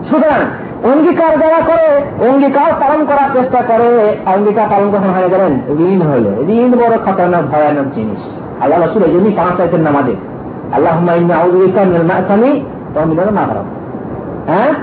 [0.09, 0.41] সুতরাং
[0.83, 6.49] অঙ্গীকার দেওয়া করে, অঙ্গীকার পালন করার চেষ্টা করে, অঙ্গীকার পালন কখন হয়ে গেলেন, ঋণ হইল
[6.49, 8.19] ঋণ বড় খতরনাক, ভয়ানক জিনিস।
[8.61, 10.15] আল্লাহ রসুল এই জন্যই পাঁচ চাইতেন নামাজে
[10.71, 13.65] আল্লাহ না খারাপ
[14.47, 14.73] হ্যাঁ?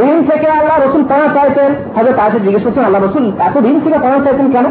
[0.00, 3.98] ঋণ থেকে আল্লাহ রসুল পাওয়া চাইতেন হয়তো তার জিজ্ঞেস করছেন, আল্লাহ রসুল, এত ঋণ থেকে
[3.98, 4.64] পাওয়া চাইতেন কেন?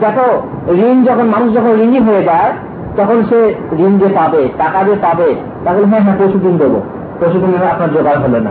[0.00, 0.42] দেখো,
[0.72, 2.52] ঋণ যখন মানুষ যখন ঋণী হয়ে যায়,
[2.96, 6.80] তখন সে ঋণ যে পাবে, টাকা যে পাবে, তাহলে হ্যাঁ হ্যাঁ পরশু দিন দেবো।
[7.20, 8.50] পরশু দিন আপনার জোগাড় হলো না।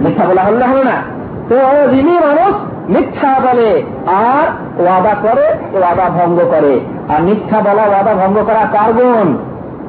[0.00, 1.02] মিথ্যা বলা হলে হলো না।
[1.48, 1.56] তো
[1.92, 2.54] ঋণী মানুষ
[2.88, 4.46] মিথ্যা বলে আর
[4.82, 9.38] ওয়াদা করে, ওয়াদা ভঙ্গ করে। আর মিথ্যা বলা, ওয়াদা ভঙ্গ করা কার গুণ?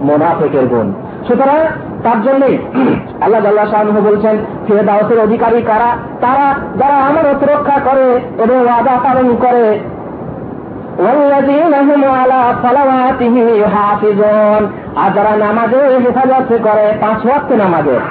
[0.01, 0.93] মোনাফেকের গুণ।
[1.27, 1.59] সুতরাং
[2.03, 2.57] তার জন্যই
[3.21, 5.95] আল্লাহ আল্লাহ শাহ বলছেন, ফেরদাউসের অধিকারী কারা?
[6.21, 9.79] তারা যারা আমার রক্ষা করে এবং ওয়াদা পালন করে
[14.95, 17.53] আর যারা নামাজে হেফাজত করে, পাঁচ ওয়াক্ত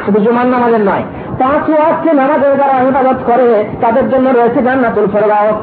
[0.04, 1.02] শুধু জুমান নামাজের নয়,
[1.38, 5.56] পাঁচ ওয়াক্ত নামাজে যারা হেফাজত করে, তাদের জন্য রয়েছে জান্নাতুল ফেরদাউস।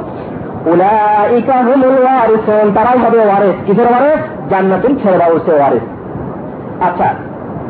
[0.67, 4.49] উলাইকা হুমুল ওয়ারিসুন তারাই হবে ওয়ারিস। কিসের ওয়ারিস?
[4.49, 5.83] জান্নাতুল ফেরদাউসের ওয়ারিস।
[6.83, 7.13] আচ্ছা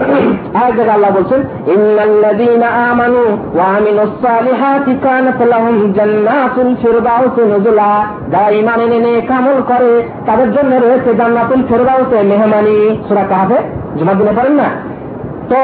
[0.02, 1.42] আরেক জায়গায় আল্লাহ বলছেন,
[1.76, 3.22] ইন্নাল্লাযীনা আমানু
[3.56, 7.92] ওয়া আমিলুস সালিহাতি কানাত লাহুম জান্নাতুল ফিরদাউস নুজুলা
[8.32, 9.92] যারা ঈমান এনে নেক আমল করে,
[10.28, 13.58] তাদের জন্য রয়েছে জান্নাতুল ফিরদাউসে মেহমানি। সূরা কাহফে?
[13.98, 14.68] জুমার দিনে পড়েন না?
[15.50, 15.60] তো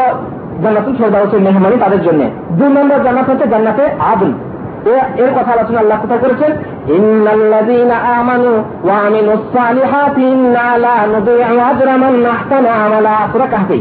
[0.63, 2.21] জান্নাতুল মেহমানি তাদের জন্য।
[2.57, 4.31] দুই নম্বর জান্নাত হচ্ছে জান্নাতে আদল
[5.23, 6.51] এর কথা আলোচনা আল্লাহ কোথায় করেছেন?
[6.97, 8.51] ইন্নাল্লাযীনা আমানু
[8.85, 10.93] ওয়া আমিলুস সালিহাতি ইন্না লা
[11.69, 13.79] আজরা মান আহসানা আমালা সূরা কাহফে।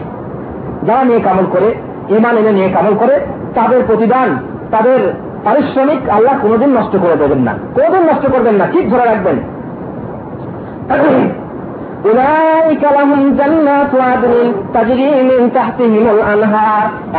[0.86, 1.74] যারা নিয়ে কামল করে
[2.16, 3.20] ইমান এনে নিয়ে কামল করে,
[3.54, 4.28] তাদের প্রতিদান,
[4.70, 5.00] তাদের
[5.44, 9.36] পারিশ্রমিক আল্লাহ কোনোদিন নষ্ট করে দেবেন না। কোনোদিন নষ্ট করবেন না, ঠিক ধরে রাখবেন।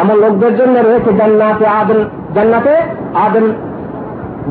[0.01, 1.99] এমন লোকদের জন্য রয়েছে জান্নাতে আদন
[2.35, 2.73] জান্নাতে
[3.13, 3.45] আদন।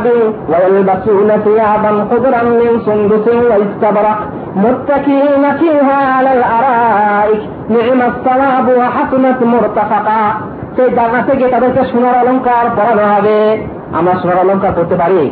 [2.10, 4.17] খুদরান মিন সুনদুসিন ওয়া ইস্তাবরাক
[10.76, 10.89] সেই
[11.38, 15.30] গিয়ে তাদেরকে সোনার অলঙ্কার পরানো হবে। আমরা সোনার অলঙ্কার করতে পারি।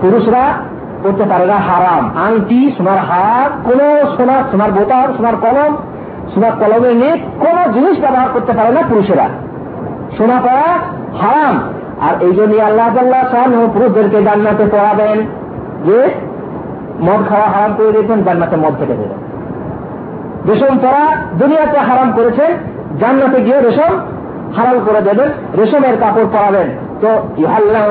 [0.00, 0.52] পুরুষরা
[1.02, 3.78] করতে পারে না, হারাম। আংটি, সোনার হার, কোন
[4.16, 5.76] সোনার সোনার বোতাম, সোনার কলম
[6.34, 9.28] সোনা কলমের নেই কোন জিনিস ব্যবহার করতে পারে না পুরুষেরা।
[10.16, 10.68] সোনা পড়া
[11.20, 11.54] হারাম।
[12.00, 15.18] আর এই জন্য আল্লাহ আল্লাহ সাহান পুরুষদেরকে জান্নাতে পড়াবেন
[15.86, 15.98] যে
[17.00, 19.20] মদ খাওয়া হারাম করে দিয়েছেন, জান্নাতে মদ খেতে দেবেন
[20.48, 21.04] রেশম পড়া
[21.38, 22.50] দুনিয়াতে হারাম করেছেন,
[23.00, 23.92] জান্নাতে গিয়ে রেশম
[24.56, 26.68] হারাম করে দেবেন, রেশমের কাপড় পরাবেন।
[27.00, 27.84] তো ইহাল্লাহ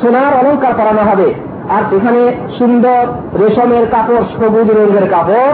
[0.00, 1.34] সোনার অলঙ্কার পরানো হবে।
[1.68, 3.02] আর সেখানে সুন্দর
[3.38, 5.52] রেশমের কাপড়, সবুজ রঙের কাপড়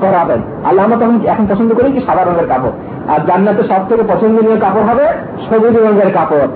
[0.00, 2.72] করাবেন আল্লাহ তখন এখন পছন্দ করি কি সাদা রঙের কাপড়।
[3.08, 5.06] আর জান্নাতে সব থেকে পছন্দনীয় কাপড় হবে
[5.50, 6.48] সবুজ রঙের কাপড়।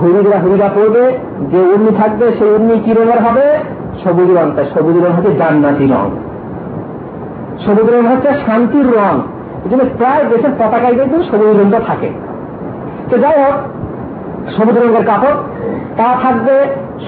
[0.00, 1.04] হুড়িরা হুড়িরা পড়বে
[1.50, 3.44] যে উর্মি থাকবে সেই উর্মি কি রঙের হবে?
[4.04, 6.10] সবুজ রঙটা সবুজ রং হচ্ছে জান্নাতি রং।
[7.66, 9.20] সবুজ রং হচ্ছে শান্তির রং।
[9.64, 12.10] এই জন্য প্রায় দেশের পতাকায় কিন্তু সবুজ রঙটা থাকে।
[13.10, 13.54] তো যাই হোক
[14.54, 15.36] সবুজ রঙের কাপড়,
[15.98, 16.54] তা থাকবে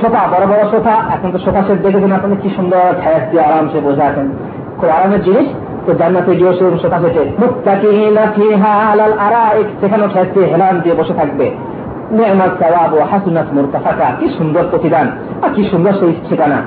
[0.00, 3.78] সোফা, বড় বড় সোফা, এখন তো সোফা সেট দেখেছেন আপনি কি সুন্দর ঠেস দিয়ে আরামসে
[3.86, 4.26] বসে আছেন।
[4.78, 5.46] খুব আরামের জিনিস,
[5.86, 7.22] তো জান্নাতে গিয়ে সে সোফা সেটে।
[9.80, 11.46] সেখানেও ঠেস দিয়ে হেলান দিয়ে বসে থাকবে।
[14.20, 15.06] কি সুন্দর প্রতিদান
[15.44, 16.58] আর কি সুন্দর সেই ঠিকানা।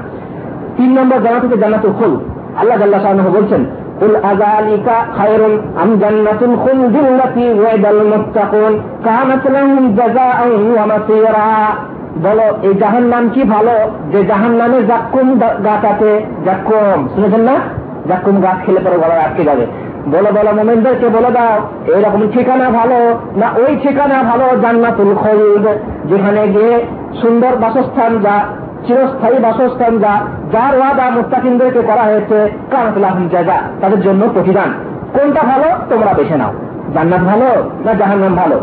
[0.77, 2.13] তিন নম্বর জানা থেকে জান্নাত খুল।
[2.59, 2.99] আল্লাহ জাল্লাহ
[3.39, 3.61] বলছেন
[4.00, 5.40] قل أذلك خير
[5.82, 8.72] أم جنة الخلد التي وعد المتقون
[9.04, 10.38] كانت لهم جزاء
[10.76, 11.50] ومصيرا
[12.24, 13.74] বলো এই জাহান নাম কি ভালো
[14.12, 15.26] যে জাহান নামে জাক্কুম
[15.66, 16.12] গাছ আছে
[16.46, 17.54] জাক্কুম শুনেছেন না
[18.10, 19.64] জাক্কুম গাছ খেলে পরে গলায় আটকে যাবে
[20.12, 21.54] বলো বলো মোমেনদেরকে বলে দাও
[21.94, 22.98] এইরকম ঠিকানা ভালো
[23.40, 25.64] না ওই ঠিকানা ভালো জান্নাতুল খরিদ
[26.10, 26.74] যেখানে গিয়ে
[27.20, 28.36] সুন্দর বাসস্থান যা
[28.85, 30.13] চিরস্থায়ী বাসস্থান যা,
[30.53, 32.37] যার ওয়াদা মুস্তাকিমদেরকে করা হয়েছে
[32.71, 34.69] কানাতুল জায়গা তাদের জন্য প্রতিদান।
[35.15, 36.51] কোনটা ভালো, তোমরা বেছে নাও।
[36.95, 37.49] জান্নাত ভালো
[37.85, 38.57] না জাহান্নাম ভালো?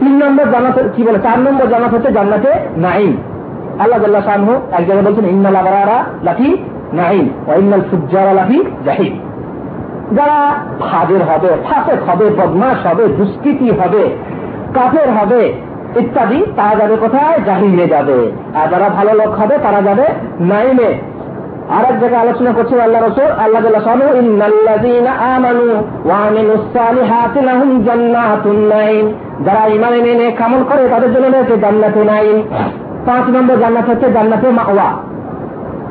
[0.00, 1.18] তিন নম্বর জানাত কি বলে?
[1.26, 2.50] চার নম্বর জানাত হচ্ছে জান্নাতে
[2.86, 3.12] নাইম
[3.82, 6.48] আল্লাহ জাল্লাহ শাহু এক জায়গায় বলছেন, ইন্নাল আবরারা লাফি
[7.00, 9.14] নাইম ও ইন্নাল সুজারা লাফি জাহিদ
[10.16, 10.38] যারা
[10.90, 14.02] ফাজের হবে, ফাঁসেক হবে বদমাস হবে, দুষ্কৃতি হবে,
[14.74, 15.42] কাফের হবে
[15.96, 17.38] ইত্যাদি, তারা যাবে কোথায়?
[17.46, 20.04] জাহিনে যাবে। আর যারা ভালো লোক হবে, তারা যাবে
[20.40, 20.94] নাইমে।
[21.70, 23.62] আর এক জায়গায় আলোচনা করছে আল্লাহ রসুল, আল্লাহ
[29.44, 32.42] যারা ইমান এনে কামল করে, তাদের জন্য রয়েছে জান্নাতে নাইম।
[33.06, 35.09] পাঁচ নম্বর জান্নাত হচ্ছে জান্নাতে মাওয়া।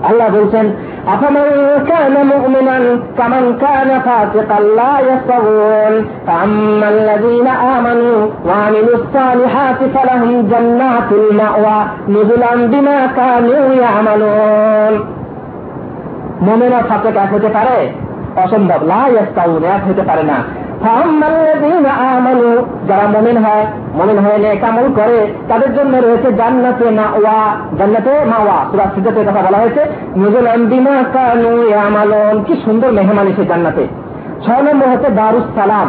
[0.09, 0.67] আল্লাহ বলছেন
[1.15, 1.49] أفمن
[1.91, 2.77] كان مؤمنا
[3.19, 5.95] كمن كان فاسقا لا يستوون
[6.27, 14.95] فأما الذين آمنوا وعملوا الصالحات فلهم جنات المأوى نزلا بما كانوا يعملون
[16.47, 17.77] মোমেনা ফাঁকে এক হতে পারে
[18.45, 20.39] অসম্ভব লাউন এক হতে পারে না
[22.89, 23.65] যারা মমিন হয়
[23.99, 27.39] মমিন হয়ে নে কামল করে তাদের জন্য রয়েছে জান্নাতে না ওয়া
[27.79, 29.83] জান্নাতে মাওয়া সুরা সিদ্ধাতে কথা বলা হয়েছে
[30.17, 33.85] নিজের বিমা কানু আমালন কি সুন্দর মেহমানি সে জান্নাতে
[34.45, 35.89] ছয় নম্বর হচ্ছে দারুস সালাম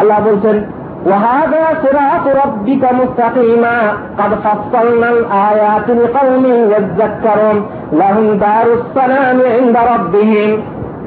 [0.00, 0.58] আল্লাহ বলছেন
[1.04, 3.78] وهذا صراط ربك مستقيما
[4.18, 7.58] قد فصلنا الآيات لقوم يذكرون
[7.92, 10.50] لهم دار السلام عند ربهم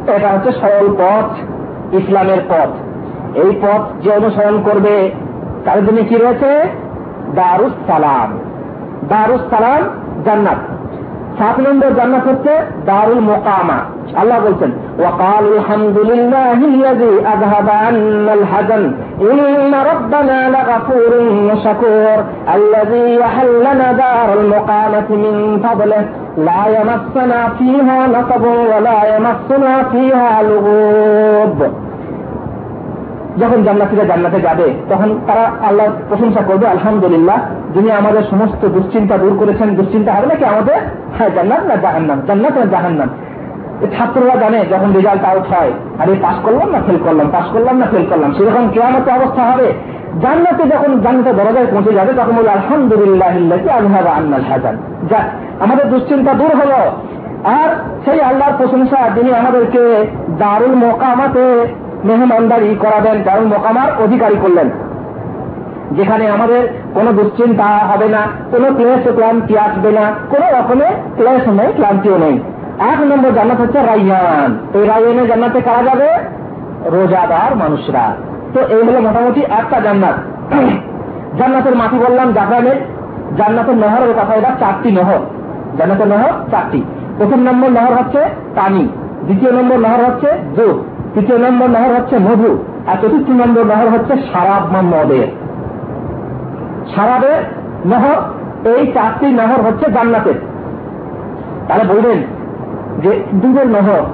[0.08, 1.30] এটা হচ্ছে সরল পথ
[1.94, 2.72] ইসলামের পথ
[3.38, 4.96] এই পথ যে অনুসরণ করবে
[5.66, 6.52] তার জন্য কি রয়েছে
[7.36, 8.30] দারুস সালাম
[9.10, 9.82] দারুস সালাম
[10.26, 10.60] জান্নাত
[11.40, 12.54] সাত নম্বর জান্নাত হচ্ছে
[12.86, 13.80] দারুল মোকামা
[14.22, 18.84] আল্লাহ বলছেন وقال الحمد لله الذي أذهب عنا الحزن
[19.24, 21.12] إن ربنا لغفور
[21.66, 22.18] شكور
[22.58, 26.04] الذي يحلنا دار المقامة من فضله
[26.40, 31.60] لا يمسنا فيها نصب ولا يمسنا فيها لغوب
[33.41, 37.39] যখন জান্নাতিরা জান্নাতে যাবে, তখন তারা আল্লাহ প্রশংসা করবে, আলহামদুলিল্লাহ,
[37.75, 40.79] যিনি আমাদের সমস্ত দুশ্চিন্তা দূর করেছেন, দুশ্চিন্তা হবে নাকি আমাদের
[41.19, 42.19] হ্যাঁ জান্নাত না জাহান্নাম?
[42.27, 43.09] জান্নাত না জাহান্নাম?
[43.99, 47.87] ছাত্ররা জানে যখন রেজাল্ট আউট হয়, আরে পাশ করলাম না ফেল করলাম পাশ করলাম না
[47.87, 49.73] ফেল করলাম, সেরকম কেয়ামতো অবস্থা হবে।
[50.23, 53.35] জান্নাতে যখন জান্নাতে দরজায় পৌঁছে যাবে, তখন বলে আলহামদুলিল্লাহ
[53.79, 54.77] আল্লাহ আন্নাল হাজান
[55.11, 55.27] যাক,
[55.61, 56.81] আমাদের দুশ্চিন্তা দূর হলো।
[57.45, 57.69] আর
[58.05, 59.83] সেই আল্লাহর প্রশংসা যিনি আমাদেরকে
[60.39, 61.47] দারুল মোকামাতে
[62.05, 64.71] মেহমানদারি করাবেন দারুল মোকামার অধিকারী করলেন।
[65.93, 68.19] যেখানে আমাদের কোনো দুশ্চিন্তা হবে না,
[68.51, 72.41] কোনো ক্লেশ ক্লান্তি আসবে না, কোনো রকমের ক্লেশ নেই, ক্লান্তিও নেই।
[72.79, 76.09] এক নম্বর জান্নাত হচ্ছে রাইয়ান। এই রাইয়ানের জান্নাতে কারা যাবে?
[76.85, 78.15] রোজাদার মানুষরা।
[78.55, 80.15] তো এই হলো মোটামুটি একটা জান্নাত।
[81.39, 82.77] জান্নাতের মাটি বললাম জাপানের
[83.37, 85.21] জান্নাতের নহরের কথা, এবার চারটি নহর।
[85.79, 86.83] জান্নাতের নহর চারটি।
[87.19, 88.21] প্রথম নম্বর নহর হচ্ছে
[88.57, 88.89] পানি।
[89.25, 94.15] দ্বিতীয় নম্বর নহর হচ্ছে দুধ তৃতীয় নম্বর নহর হচ্ছে মধু, আর চতুর্থ নম্বর নহর হচ্ছে
[94.33, 95.27] সারাব বা মদের।
[96.95, 97.41] সারাবের
[97.87, 98.19] নহর,
[98.77, 100.35] এই চারটি নহর হচ্ছে জান্নাতের।
[101.69, 102.19] তাহলে বলবেন
[103.03, 104.05] যে দুধের নহর,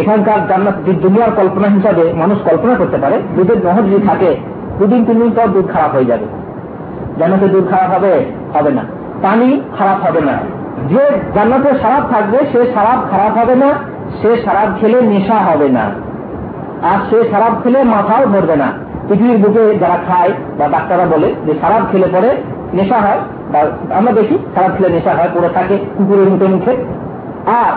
[0.00, 4.36] এখানকার জান্নাত দুনিয়ার কল্পনা হিসাবে মানুষ কল্পনা করতে পারে, দুধের নহর যদি থাকে,
[4.78, 6.26] দুদিন তিন দিন পর দুধ খারাপ হয়ে যাবে।
[7.18, 8.82] জান্নাতে দুধ খারাপ হবে হবে না।
[9.22, 10.32] পানি খারাপ হবে না।
[10.88, 13.93] যে জান্নাতে সারাপ থাকবে, সে সারাপ খারাপ হবে না।
[14.24, 15.90] সে সারাপ খেলে নেশা হবে না।
[16.82, 18.72] আর সে সারাপ খেলে মাথাও ধরবে না।
[19.08, 22.36] পৃথিবীর বুকে যারা খায় বা ডাক্তাররা বলে যে সারাপ খেলে পরে
[22.74, 23.18] নেশা হয়
[23.52, 23.60] বা
[23.94, 26.76] আমরা দেখি সারাপ খেলে নেশা হয়, পড়ে থাকে, কুকুরের মুখে মুখে।
[27.46, 27.72] আর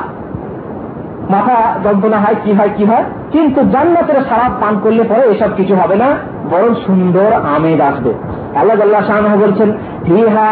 [1.29, 3.03] মাথা যন্ত্রণা হয়, কি হয় কি হয়?
[3.31, 6.05] কিন্তু জান্নাতের সারাপ পান করলে পরে এসব কিছু হবে না,
[6.51, 8.13] বরং সুন্দর আমেজ আসবে।
[8.55, 9.71] আল্লাহ আল্লাহ শাহ বলছেন,
[10.05, 10.47] ফিহা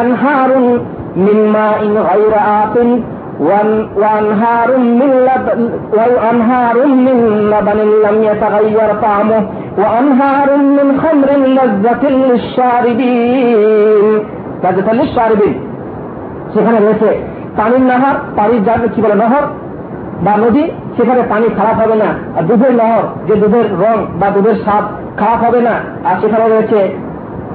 [0.00, 0.78] আনহারুন
[1.16, 3.02] মিম্মা ইন গায়রা আতিন।
[3.39, 5.59] وأنهار من لبن
[5.93, 7.17] وأنهار من
[7.51, 9.41] لبن لم يتغير طعمه
[9.77, 14.19] وأنهار من خمر لذة للشاربين
[14.63, 15.55] لذة للشاربين
[16.53, 17.09] সেখানে রয়েছে
[17.57, 19.45] পানির নাহার পানির যার কি বলে নহর
[20.25, 20.63] বা নদী
[20.97, 24.83] সেখানে পানি খারাপ হবে না আর দুধের নহর যে দুধের রং বা দুধের স্বাদ
[25.19, 25.75] খারাপ হবে না
[26.07, 26.79] আর সেখানে রয়েছে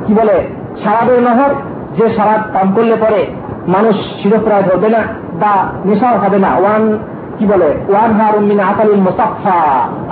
[0.05, 0.37] কি বলে
[0.83, 1.53] সারাবের নহর
[1.97, 3.21] যে সারাদ পান করলে পরে
[3.68, 4.98] মানুষ শিরপ্রায় ধরবে না
[5.34, 6.98] বা নেশাও হবে না। ওয়ান,
[7.40, 7.74] কি বলে?
[7.90, 9.62] ওয়ান হার উমিন আকালিন মোসাফা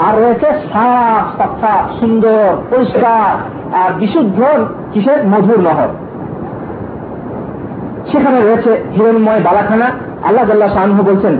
[0.04, 3.38] আর রয়েছে সাফ সাফা, সুন্দর, পরিষ্কার,
[3.76, 4.43] আর বিশুদ্ধ
[4.93, 5.28] কিসের?
[5.28, 5.88] মধুর নহর।
[8.12, 9.86] সেখানে রয়েছে হিরণময় বালাখানা।
[10.24, 11.39] আল্লাহ জাল্লাহ শাহ বলছেন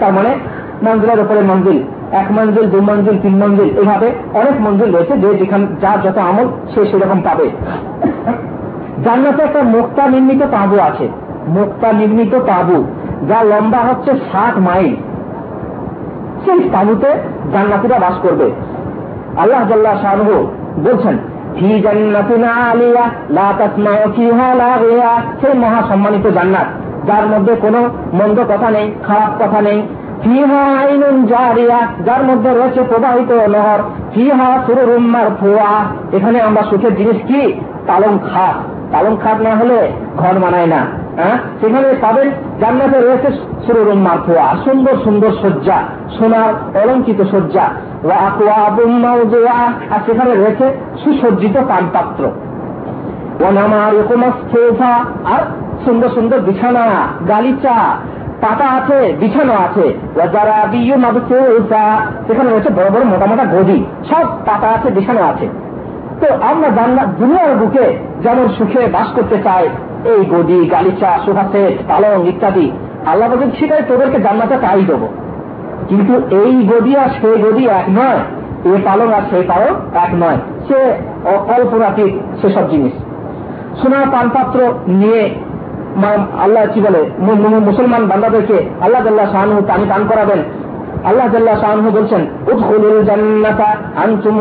[0.00, 0.38] তার মানে
[0.82, 1.82] মঞ্জিলের উপরে মঞ্জিল।
[2.20, 6.46] এক মঞ্জিল, দু মঞ্জিল, তিন মঞ্জিল, এভাবে অনেক মঞ্জিল রয়েছে যে যেখানে, যার যত আমল
[6.72, 7.46] সে সেরকম পাবে।
[9.04, 11.06] জান্নাতে একটা মুক্তা নির্মিত তাঁবু আছে।
[11.56, 12.78] মুক্তা নির্মিত তাঁবু,
[13.28, 14.94] যা লম্বা হচ্ছে ষাট মাইল।
[16.44, 17.10] সেই তাঁবুতে
[17.52, 18.46] জান্নাতিরা বাস করবে।
[19.42, 20.14] আল্লাহ জাল্লাহ শাহ
[20.86, 21.16] বলছেন
[25.40, 26.68] সেই মহা সম্মানিত জান্নাত,
[27.08, 27.80] যার মধ্যে কোনো
[28.18, 29.78] মন্দ কথা নেই, খারাপ কথা নেই
[30.22, 33.78] ফিহা আইনুন জারিয়া, যার মধ্যে রয়েছে প্রবাহিত নহর।
[34.14, 35.72] ফিহা সুরুম্মার ফোয়া
[36.12, 37.60] এখানে আমরা সুখের জিনিস কি?
[37.86, 38.56] পালং খাট
[38.94, 40.80] পালং খাট না হলে ঘর মানায় না
[41.16, 41.38] হ্যাঁ?
[41.60, 43.28] সেখানে পাবেন জান্নাতে রয়েছে
[43.66, 45.78] সুরুম্মার ফোয়া সুন্দর সুন্দর শয্যা,
[46.18, 47.66] সোনার অলঙ্কিত শয্যা।
[49.90, 50.66] আর সেখানে রয়েছে
[51.04, 52.24] সুসজ্জিত পানপাত্র।
[55.24, 55.42] আর
[55.84, 56.84] সুন্দর সুন্দর বিছানা,
[57.28, 57.76] গালিচা।
[58.44, 59.84] পাতা আছে, বিছানো আছে।
[60.34, 60.56] যারা
[62.26, 63.78] সেখানে রয়েছে বড় বড় মোটা মোটা গদি।
[64.10, 65.46] সব পাতা আছে, বিছানো আছে।
[66.20, 67.86] তো আমরা জান্নাত দুনিয়ার বুকে
[68.22, 69.64] যেমন সুখে বাস করতে চাই,
[70.12, 72.66] এই গদি, গালিচা সুহাসেট পালং ইত্যাদি,
[73.06, 75.08] আল্লাহ বলছেন, সেটাই তোদেরকে জান্নাতে তাই দেবো।
[75.88, 78.20] কিন্তু এই গদি আর সেই গদি এক নয়,
[78.70, 79.72] এ পালং আর সেই পালং
[80.04, 80.38] এক নয়।
[80.68, 80.80] সে
[81.34, 82.94] অকল্পনাতীত সেসব জিনিস।
[83.80, 84.58] সোনা পানপাত্র
[85.00, 85.22] নিয়ে
[86.40, 87.10] আল্লাহ কি বলে?
[87.60, 90.38] মুসলমান বান্দাদেরকে আল্লাহ জাল্লাহ শাহানু পানি পান করাবেন।
[91.04, 93.64] আল্লাহ জাল্লাহ শাহানু বলছেন, উদ্খুলুল জান্নাতা
[94.04, 94.40] আনতুম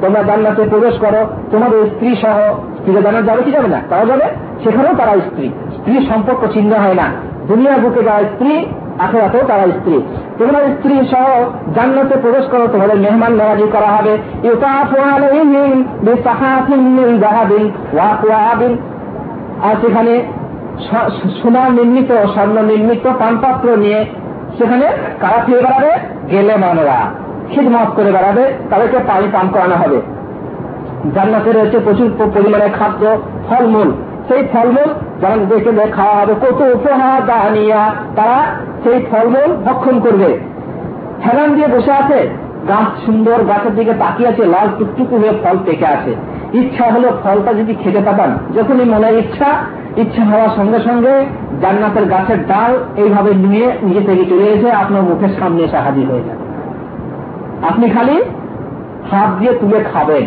[0.00, 2.38] তোমরা জান্নাতে প্রবেশ করো, তোমাদের স্ত্রী সহ।
[2.76, 3.80] স্ত্রীরা জান্নাত যাবে কি যাবে না?
[3.90, 4.24] তাও যাবে।
[4.64, 7.02] সেখানেও তারা স্ত্রী। স্ত্রী সম্পর্ক চিহ্ন হয় না।
[7.46, 8.66] দুনিয়ার বুকে যারা স্ত্রী,
[8.98, 10.00] আখেরাতেও তারা স্ত্রী।
[10.38, 11.44] তোমরা স্ত্রী সহ
[11.74, 14.18] জান্নাতে প্রবেশ করো, তোমাদের মেহমান নারাজি করা হবে।
[19.62, 20.22] আর সেখানে
[21.42, 24.04] সোনার নির্মিত, স্বর্ণ নির্মিত পানপাত্র নিয়ে
[24.58, 24.86] সেখানে
[25.20, 25.90] কারা খেয়ে বেড়াবে?
[26.30, 26.96] গেলে মানরা।
[27.50, 30.00] খিদমত করে বেড়াবে, তাদেরকে পানি পান করানো হবে।
[31.14, 33.92] জান্নাতে রয়েছে প্রচুর পরিমাণে খাদ্য, ফলমূল।
[34.28, 38.44] সেই ফলমূল যেমন দেখে খাওয়া হবে। কত উপহার দানিয়া তারা
[38.84, 40.38] সেই ফলমূল ভক্ষণ করবে।
[41.26, 42.30] হেলান দিয়ে বসে আছে।
[42.68, 46.14] গাছ সুন্দর গাছের দিকে তাকিয়ে আছে, লাল টুকটুকু হয়ে ফল পেকে আছে।
[46.52, 49.48] ইচ্ছা হলো ফলটা যদি খেতে পাতাম যখনই মনে ইচ্ছা
[49.96, 51.26] ইচ্ছা হওয়ার সঙ্গে সঙ্গে
[51.62, 56.24] জান্নাতের গাছের ডাল এইভাবে নিয়ে নিজে থেকে চলে এসে আপনার মুখের সামনে এসে হাজির হয়ে
[56.28, 56.44] যাবে।
[57.68, 58.16] আপনি খালি
[59.10, 60.26] হাত দিয়ে তুলে খাবেন।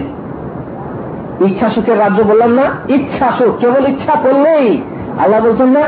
[1.46, 4.82] ইচ্ছা সুখের রাজ্য বললাম না, ইচ্ছা সুখ, কেবল ইচ্ছা করলেই।
[5.20, 5.84] আল্লাহ বলছেন না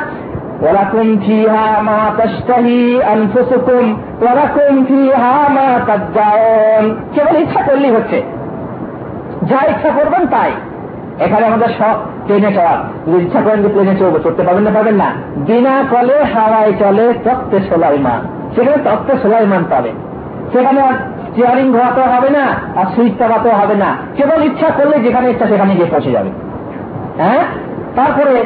[7.13, 8.36] কেবল ইচ্ছা করলেই হচ্ছে।
[9.49, 10.51] যা ইচ্ছা করবেন তাই।
[11.19, 11.93] এখানে আমাদের সব
[12.25, 16.23] ট্রেনে চলার যদি ইচ্ছা করেন যে প্লেনে চলবো চড়তে পারবেন না পাবেন না। বিনা কলে
[16.23, 18.19] হাওয়ায় চলে তত্ত্বে সোলাইমান।
[18.55, 19.91] সেখানে তত্ত্বে সোলাইমান পাবে।
[20.51, 20.81] সেখানে
[21.29, 22.45] স্টিয়ারিং ঘোরাতে হবে না,
[22.75, 26.29] আর সুইচ চালাতে হবে না। কেবল ইচ্ছা করলে যেখানে ইচ্ছা সেখানে গিয়ে পৌঁছে যাবে।
[27.17, 27.43] হ্যাঁ?
[27.95, 28.39] তারপরে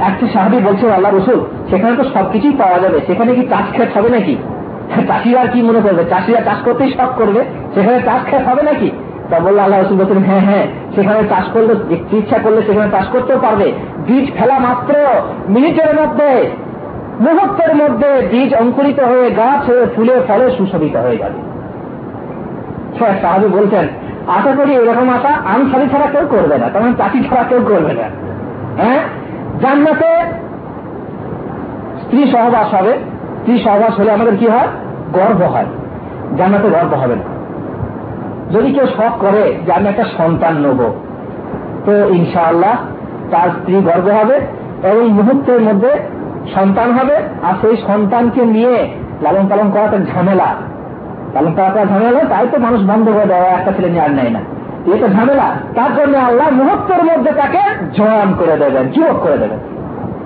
[0.00, 4.08] একটি সাহাবি বলছে, আল্লাহ রসুল, সেখানে তো সবকিছুই পাওয়া যাবে। সেখানে কি চাষ খেত হবে
[4.08, 4.36] নাকি?
[5.08, 6.04] চাষিরা কি মনে করবে?
[6.04, 7.44] চাষিরা চাষ করতেই শখ করবে।
[7.74, 8.90] সেখানে চাষ খেত হবে নাকি?
[9.32, 11.74] তা বলল আল্লাহ রসুল বলছেন হ্যাঁ হ্যাঁ সেখানে চাষ করলে
[12.16, 13.72] ইচ্ছা করলে সেখানে চাষ করতেও পারবে।
[14.06, 14.94] বীজ ফেলা মাত্র
[15.48, 16.50] মিনিটের মধ্যে,
[17.20, 21.52] মুহূর্তের মধ্যে বীজ অঙ্কুরিত হয়ে গাছ হয়ে ফুলে ফলে সুশোভিত হয়ে যাবে।
[23.20, 23.88] সাহাবি বলছেন,
[24.26, 28.02] আশা করি এরকম আশা আনসারি ছাড়া কেউ করবে না। কারণ চাষি ছাড়া কেউ করবে না।
[28.82, 29.00] হ্যাঁ?
[29.60, 30.22] জান্নাতে
[32.02, 32.92] স্ত্রী সহবাস হবে।
[33.38, 34.68] স্ত্রী সহবাস হলে আমাদের কি হয়?
[35.12, 35.66] গর্ব হয়।
[36.36, 37.31] জান্নাতে গর্ব হবে না।
[38.52, 40.80] যদি কেউ শখ করে যে আমি একটা সন্তান নেব,
[41.86, 42.74] তো ইনশাআল্লাহ
[43.30, 44.40] তার স্ত্রী গর্ব হবে
[44.88, 45.88] এবং মুহূর্তের মধ্যে
[46.54, 48.88] সন্তান হবে। আর সেই সন্তানকে নিয়ে
[49.22, 50.54] লালন পালন করাটা ঝামেলা।
[51.34, 54.30] লালন পালন করা ঝামেলা তাই তো মানুষ বন্ধ করে দেওয়া একটা ছেলে নিয়ে আর নেয়
[54.30, 54.40] না।
[54.94, 57.58] এটা ঝামেলা। তার জন্য আল্লাহ মুহূর্তের মধ্যে তাকে
[57.92, 59.58] জয়ান করে দেবেন, যুবক করে দেবেন।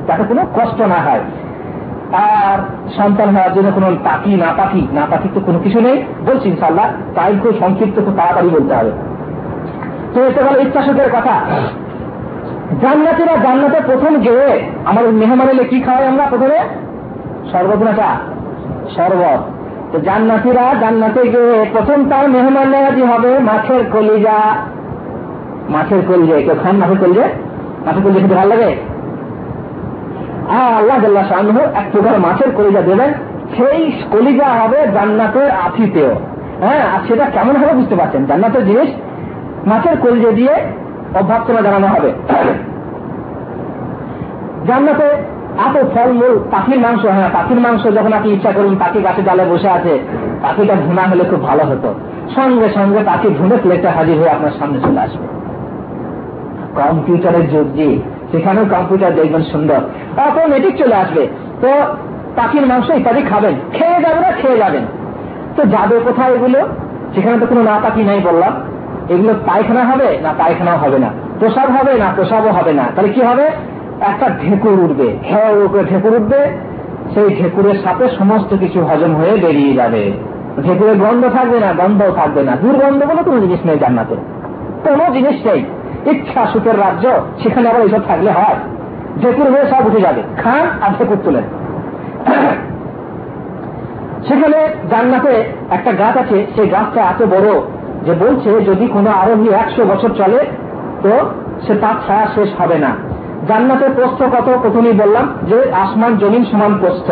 [0.06, 1.20] তাতে কোনো কষ্ট না হয়।
[2.24, 2.58] আর
[2.98, 5.96] সন্তান হওয়ার জন্য কোন পাখি, না পাখি না পাখি তো কোনো কিছু নেই।
[6.26, 6.86] বলছি ইনশাল্লাহ
[7.16, 8.92] তাই খুব সংক্ষিপ্ত, খুব তাড়াতাড়ি বলতে হবে।
[10.12, 11.34] তো এটা হলো ইচ্ছা সুখের কথা,
[12.82, 14.48] জান্নাতিরা জান্নাতে প্রথম গিয়ে
[14.90, 16.58] আমাদের মেহমান এলে কি খাওয়াই আমরা প্রথমে?
[18.00, 18.10] না
[18.94, 19.40] শরবত
[19.90, 23.30] তো জান্নাতিরা জান্নাতে গিয়ে প্রথম তার মেহমান নেওয়াজি হবে?
[23.48, 24.38] মাছের কলিজা।
[25.74, 27.26] মাছের কলিজা কেউ খান মাছের কলিজা?
[27.84, 28.70] মাছের কলিজা খেতে ভালো লাগে?
[30.50, 31.38] আল্লাহ জাল্লাহ শাহ
[31.74, 33.12] এক প্রকার মাছের কলিজা দেবেন,
[33.56, 36.14] সেই কলিজা হবে জান্নাতের আথিতেও।
[36.60, 38.26] হ্যাঁ আর সেটা কেমন হবে বুঝতে পারছেন?
[38.26, 38.88] জান্নাতের জিনিস
[39.66, 40.54] মাছের কলজে দিয়ে
[41.14, 42.12] অভ্যর্থনা জানানো হবে।
[44.66, 45.04] জান্নাতে
[45.66, 49.68] এত ফলমূল, পাখির মাংস হ্যাঁ পাখির মাংস যখন আপনি ইচ্ছা করুন, পাখি গাছে ডালে বসে
[49.68, 49.98] আছে,
[50.42, 51.94] পাখিটা ভুনা হলে খুব ভালো হতো।
[52.34, 55.26] সঙ্গে সঙ্গে পাখি ভুনে প্লেটটা হাজির হয়ে আপনার সামনে চলে আসবে।
[56.74, 59.80] কম্পিউটারের যুগ জি। সেখানেও কম্পিউটার দেখবেন সুন্দর।
[60.16, 61.28] অটোমেটিক চলে আসবে।
[61.60, 61.68] তো
[62.36, 64.82] পাখির মাংস ইত্যাদি খাবেন। খেয়ে যাবেন না খেয়ে যাবেন।
[65.56, 66.68] তো যাবে কোথায় এগুলো?
[67.14, 68.52] সেখানে তো কোনো না পাখি নাই বললাম।
[69.08, 71.10] এগুলো পায়খানা হবে না পায়খানাও হবে না?
[71.38, 72.84] প্রসাব হবে না প্রসাবও হবে না?
[72.96, 73.50] তাহলে কি হবে?
[74.00, 76.38] একটা ঢেকুর উঠবে। খেয়ে উপরে ঢেকুর উঠবে।
[77.14, 80.12] সেই ঢেকুরের সাথে সমস্ত কিছু হজম হয়ে বেরিয়ে যাবে।
[80.62, 84.16] ঢেকুরের গন্ধ থাকবে না, গন্ধও থাকবে না। দুর্গন্ধ বলে কোনো জিনিস নেই জান্নাতে।
[84.84, 85.64] কোনো জিনিস নেই।
[86.10, 87.04] ইচ্ছা সুখের রাজ্য,
[87.42, 88.58] সেখানে আবার এইসব থাকলে হয়।
[89.22, 91.46] ঢেকুর হয়ে সব উঠে যাবে, খান আর ঢেকুর তুলেন।
[94.28, 94.58] সেখানে
[94.90, 95.32] জান্নাতে
[95.70, 97.48] একটা গাছ আছে, সেই গাছটা এত বড়
[98.06, 100.40] যে বলছে, যদি কোনো আরোহী একশো বছর চলে,
[101.02, 101.12] তো
[101.66, 102.90] সে তার ছায়া শেষ হবে না।
[103.48, 104.48] জান্নাতের প্রস্থ কত?
[104.62, 107.08] প্রথমেই বললাম যে আসমান, জমিন সমান প্রস্থ।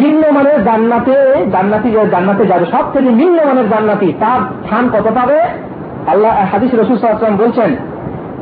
[0.00, 1.16] নিম্নমানের জান্নাতে,
[1.52, 5.38] জান্নাতি জান্নাতে যাবে সব থেকে নিম্নমানের জান্নাতি তার স্থান কত পাবে?
[6.12, 6.98] আল্লাহ, হাদিস রসুল
[7.42, 7.70] বলছেন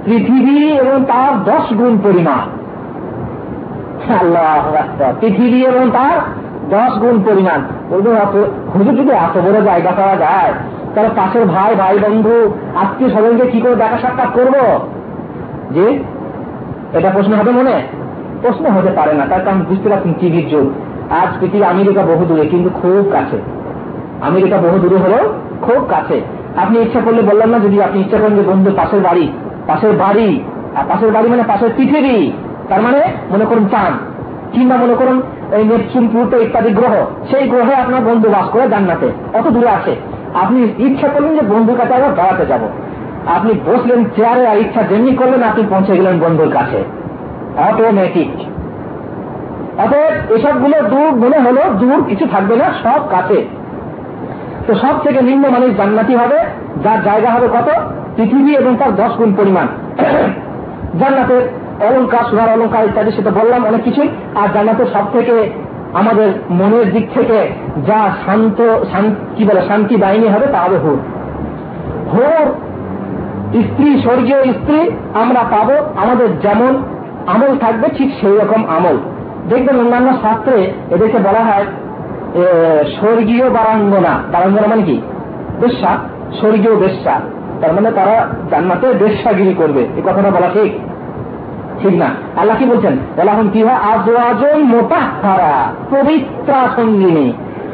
[0.04, 2.44] পৃথিবী এবং তার দশ গুণ পরিমাণ।
[5.20, 6.18] পৃথিবী এবং তার
[6.74, 7.60] দশ গুণ পরিমাণ।
[8.74, 10.52] হুজুর যদি এত বড় জায়গা পাওয়া যায়,
[10.94, 12.36] তাহলে পাশের ভাই ভাই, বন্ধু,
[12.82, 14.54] আত্মীয় স্বজনকে কি করে দেখা সাক্ষাৎ করব?
[15.70, 15.86] যে
[16.98, 17.76] এটা প্রশ্ন হবে মনে?
[18.42, 20.66] প্রশ্ন হতে পারে না, তার কারণ বুঝতে পারছেন টিভির যুগ।
[21.20, 23.38] আজ পৃথিবী আমেরিকা বহু দূরে, কিন্তু খুব কাছে।
[24.28, 25.24] আমেরিকা বহু দূরে হলেও
[25.62, 26.16] খুব কাছে।
[26.62, 29.26] আপনি ইচ্ছা করলে বললাম না, যদি আপনি ইচ্ছা করেন যে বন্ধু পাশের বাড়ি
[29.70, 30.30] পাশের বাড়ি,
[30.76, 32.30] আর পাশের বাড়ি মানে পাশের পৃথিবী।
[32.68, 33.00] তার মানে
[33.30, 33.94] মনে করুন চাঁদ।
[34.52, 35.22] কিংবা মনে করুন
[35.56, 36.94] এই নেপচুন, প্লুটো ইত্যাদি গ্রহ,
[37.30, 39.92] সেই গ্রহে আপনার বন্ধু বাস করে জান্নাতে। অত দূরে আছে
[40.34, 42.62] আপনি ইচ্ছা করলেন যে বন্ধুর কাছে আবার বেড়াতে যাব।
[43.26, 46.78] আপনি বসলেন চেয়ারে, আর ইচ্ছা যেমনি করলেন, আপনি পৌঁছে গেলেন বন্ধুর কাছে।
[47.68, 48.32] অটোমেটিক
[49.78, 53.38] অতএব এসবগুলো দূর মনে হলো দূর কিছু থাকবে না, সব কাছে।
[54.66, 56.38] তো সব থেকে নিম্ন মানুষ জান্নাতি হবে,
[56.84, 57.68] যার জায়গা হবে কত?
[58.16, 59.66] পৃথিবী এবং তার দশ গুণ পরিমাণ।
[61.00, 61.48] জান্নাতের
[61.86, 65.50] অলঙ্কার সোনার অলঙ্কার ইত্যাদি সেটা বললাম অনেক কিছুই। আর জান্নাতের সব থেকে
[65.92, 67.48] আমাদের মনের দিক থেকে
[67.86, 68.78] যা শান্ত
[69.36, 70.98] কি বলে, শান্তি বাহিনী হবে তা হবে হুর।
[72.12, 72.46] হুর,
[73.62, 76.82] স্ত্রী, স্বর্গীয় স্ত্রী আমরা পাবো, আমাদের যেমন
[77.26, 78.96] আমল থাকবে ঠিক সেই রকম আমল।
[79.48, 81.64] দেখবেন অন্যান্য শাস্ত্রে এদেরকে বলা হয়
[83.00, 85.00] স্বর্গীয় বারাঙ্গনা। বারাঙ্গনা মানে কি?
[85.60, 85.96] বেশ্যা।
[86.38, 87.20] স্বর্গীয় বেশ্যা।
[87.60, 90.78] তার মানে তারা জান্নাতে বেশ্যাগিরি করবে। এই কথাটা বলা ঠিক?
[91.82, 92.06] ঠিক না।
[92.36, 92.96] আল্লাহ কি বলছেন?
[93.16, 93.74] বলাহন কি হয়?
[93.74, 97.32] আজওয়াজন মোটা হারা পবিত্রা সঙ্গিনী।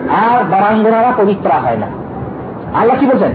[0.08, 1.86] আর বারাঙ্গনারা পবিত্রা হয় না।
[2.78, 3.32] আল্লাহ কি বলছেন?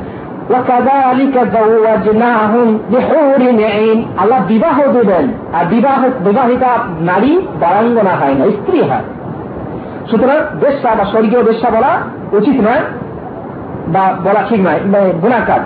[4.18, 6.68] আল্লাহ বিবাহ দেবেন। আর বিবাহ বিবাহিতা
[7.00, 9.04] নারী বারাঙ্গনা হয় না, স্ত্রী হয়।
[10.12, 12.00] সুতরাং বেশ্যা বা স্বর্গীয় বেশ্যা বলা
[12.32, 12.82] উচিত নয়
[13.88, 14.80] বা বলা ঠিক নয়
[15.14, 15.60] গুণাকার।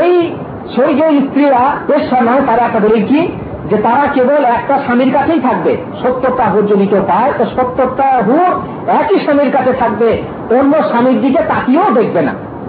[0.00, 0.36] এই
[0.74, 3.28] স্বর্গীয় স্ত্রীরা বেশ্যা নয়, তারা একটা বলে কি?
[3.70, 8.50] যে তারা কেবল একটা স্বামীর কাছেই থাকবে। সত্তরটা হুর যদি কেউ পায়, তো সত্তরটা হুর
[8.88, 12.32] একই স্বামীর কাছে থাকবে। অন্য স্বামীর দিকে তাকিয়েও দেখবে না।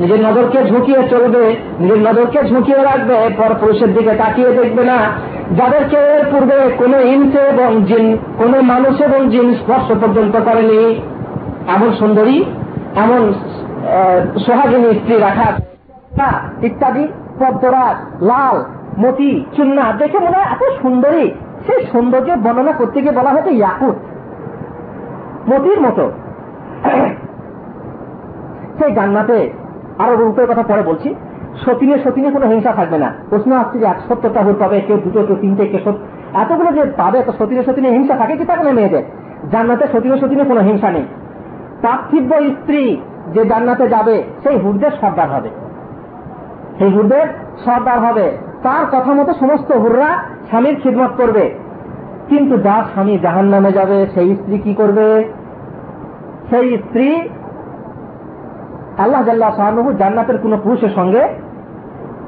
[0.00, 1.44] নিজের নজরকে ঝুঁকিয়ে চলবে,
[1.80, 4.98] নিজের নজরকে ঝুঁকিয়ে রাখবে, পর পুরুষের দিকে তাকিয়ে দেখবে না।
[5.58, 8.06] যাদেরকে এর পূর্বে কোন ইনসে এবং জিন,
[8.38, 10.80] কোন মানুষ এবং জিন স্পর্শ পর্যন্ত করেনি,
[11.74, 12.38] এমন সুন্দরী,
[13.04, 13.20] এমন
[14.44, 15.48] সোহাগিনী স্ত্রী রাখা
[16.66, 17.04] ইত্যাদি,
[17.40, 17.96] পদ্মরাজ,
[18.30, 18.56] লাল,
[19.02, 21.24] মতি, চুন্না, দেখে মনে হয় এত সুন্দরী।
[21.66, 23.96] সেই সৌন্দর্যের বর্ণনা করতে গিয়ে বলা হয়েছে ইয়াকুত।
[25.50, 26.04] মতির মতো।
[28.78, 29.38] সেই জান্নাতে
[29.98, 31.14] আরও রূপের কথা পরে বলছি।
[31.64, 35.26] সতীনে সতীনে কোনো হিংসা থাকবে না। প্রশ্ন আসছে যে এক সত্তরটা ভোট পাবে কেউ দুটো
[35.26, 35.92] কেউ তিনটে কেউ
[36.34, 39.02] এতগুলো যে পাবে তো সতীনে সতীনে হিংসা থাকে কি থাকে না মেয়েদের?
[39.52, 41.04] জান্নাতে সতীনে সতীনে কোনো হিংসা নেই।
[41.82, 42.96] পার্থিব্য স্ত্রী
[43.34, 45.50] যে জান্নাতে যাবে, সেই হুরদের সর্দার হবে।
[46.78, 47.26] সেই হুরদের
[47.64, 48.30] সর্দার হবে।
[48.62, 50.18] তার কথা মতো সমস্ত হুররা
[50.48, 51.54] স্বামীর খিদমত করবে।
[52.28, 55.24] কিন্তু যার স্বামী জাহান নামে যাবে, সেই স্ত্রী কি করবে?
[56.50, 57.28] সেই স্ত্রী
[58.98, 61.28] আল্লাহ জাল্লাহ শাহানহু জান্নাতের কোন পুরুষের সঙ্গে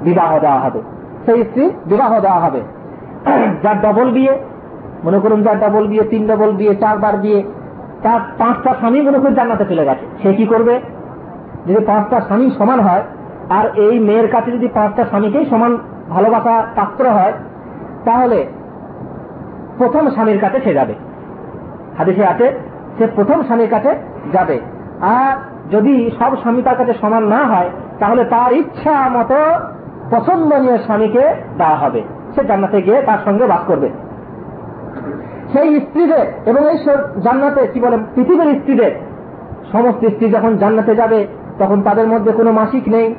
[0.03, 0.83] বিবাহ দেওয়া হবে।
[1.27, 2.61] সেই স্ত্রী বিবাহ দেওয়া হবে।
[3.63, 4.39] যার ডবল বিয়ে,
[5.05, 7.43] মনে করুন যে ডাবল বিয়ে, তিন ডবল বিয়ে, চারবার বিয়ে,
[8.03, 10.81] তার পাঁচটা স্বামী মনে করুন জান্নাতে চলে গেছে। সে কি করবে?
[11.67, 13.03] যদি পাঁচটা স্বামী সমান হয়,
[13.51, 15.79] আর এই মেয়ের কাছে যদি পাঁচটা স্বামীকেই সমান
[16.11, 17.33] ভালোবাসা পাত্র হয়,
[18.05, 18.47] তাহলে
[19.79, 20.95] প্রথম স্বামীর কাছে সে যাবে।
[21.99, 22.53] হাদিসে আছে,
[22.99, 23.95] সে প্রথম স্বামীর কাছে
[24.33, 24.61] যাবে।
[25.01, 29.39] আর যদি সব স্বামী তার কাছে সমান না হয়, তাহলে তার ইচ্ছা মতো
[30.11, 31.25] পছন্দনীয় স্বামীকে
[31.59, 32.03] দেওয়া হবে।
[32.35, 33.89] সে জান্নাতে গিয়ে তার সঙ্গে বাস করবে।
[35.53, 36.79] সেই স্ত্রীদের এবং এই
[37.23, 38.91] জান্নাতে, কি বলে, পৃথিবীর স্ত্রীদের,
[39.73, 41.27] সমস্ত স্ত্রী যখন জান্নাতে যাবে,
[41.59, 43.15] তখন তাদের মধ্যে কোনো মাসিক নেই।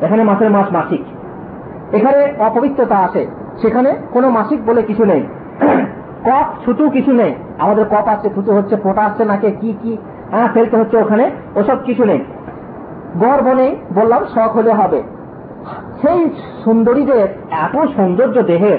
[0.00, 1.02] এখানে মাসের মাস মাসিক।
[1.92, 3.26] এখানে অপবিত্রতা আছে
[3.62, 5.22] সেখানে কোনো মাসিক বলে কিছু নেই।
[6.24, 9.96] কপ ছুটু কিছু নেই। আমাদের কপ আসছে ছুটু হচ্ছে, ফোটা আসছে নাকে, কি কি
[10.32, 12.24] ফেলতে হচ্ছে ওখানে, ওসব কিছু নেই।
[13.20, 15.02] গর্ব নেই বললাম, শখ হলে হবে।
[16.02, 16.30] সেই
[16.64, 18.78] সুন্দরীদের, এত সৌন্দর্য দেহের,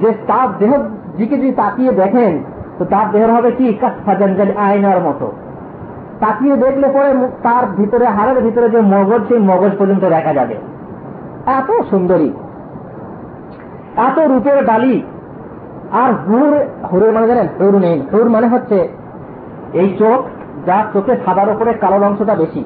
[0.00, 0.72] যে তার দেহ
[1.16, 2.42] দিকে যদি তাকিয়ে দেখেন,
[2.78, 3.78] তো তার দেহের হবে কি?
[4.56, 5.32] আয়নার মতো।
[6.20, 10.54] তাকিয়ে দেখলে পরে তার ভিতরে, হাড়ের ভিতরে যে মগজ, সেই মগজ পর্যন্ত দেখা যাবে।
[11.46, 12.32] এত সুন্দরী।
[13.96, 15.02] এত রূপের ডালি
[15.92, 16.60] আর হুর
[16.92, 17.48] হুরের মানে জানেন?
[17.60, 18.88] হুর নেই। হুর মানে হচ্ছে
[19.72, 22.64] এই চোখ যার চোখে সাদার উপরে কালো অংশটা বেশি।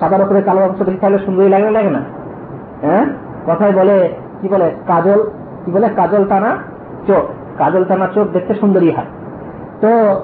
[0.00, 2.00] সাদার উপরে কালো অংশ বেশি তাহলে সুন্দরী লাগে লাগে না?
[2.82, 3.04] হ্যাঁ?
[3.46, 5.22] কথায় বলে, কি বলে, কাজল,
[5.64, 6.56] কি বলে, কাজল টানা
[7.06, 7.24] চোখ।
[7.58, 9.04] কাজল টানা চোখ দেখতে সুন্দরী হয়।
[9.80, 10.20] তো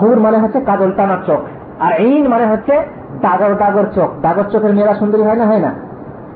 [0.00, 1.40] হুর মানে হচ্ছে কাজল টানার চোখ।
[1.80, 2.72] আর এইন মানে হচ্ছে
[3.22, 5.74] ডাগর ডাগর চোখ। ডাগর চোখের মেয়েরা সুন্দরী হয় না হয় না?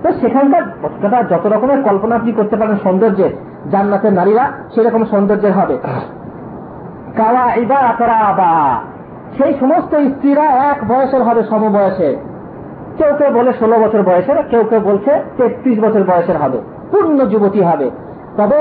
[0.03, 3.31] তো সেখানকার যত রকমের কল্পনা আপনি করতে পারেন সৌন্দর্যের,
[3.71, 5.79] জান্নাতের নারীরা সেরকম সৌন্দর্যের হবে।
[7.17, 7.95] কালা ইবা
[8.33, 8.81] বা
[9.37, 12.15] সেই সমস্ত স্ত্রীরা এক বয়সের হবে সমবয়সের
[12.99, 16.59] কেউ কেউ বলে ষোলো বছর বয়সের, কেউ কেউ বলছে তেত্রিশ বছর বয়সের হবে,
[16.93, 17.87] পূর্ণ যুবতী হবে।
[18.39, 18.59] তবে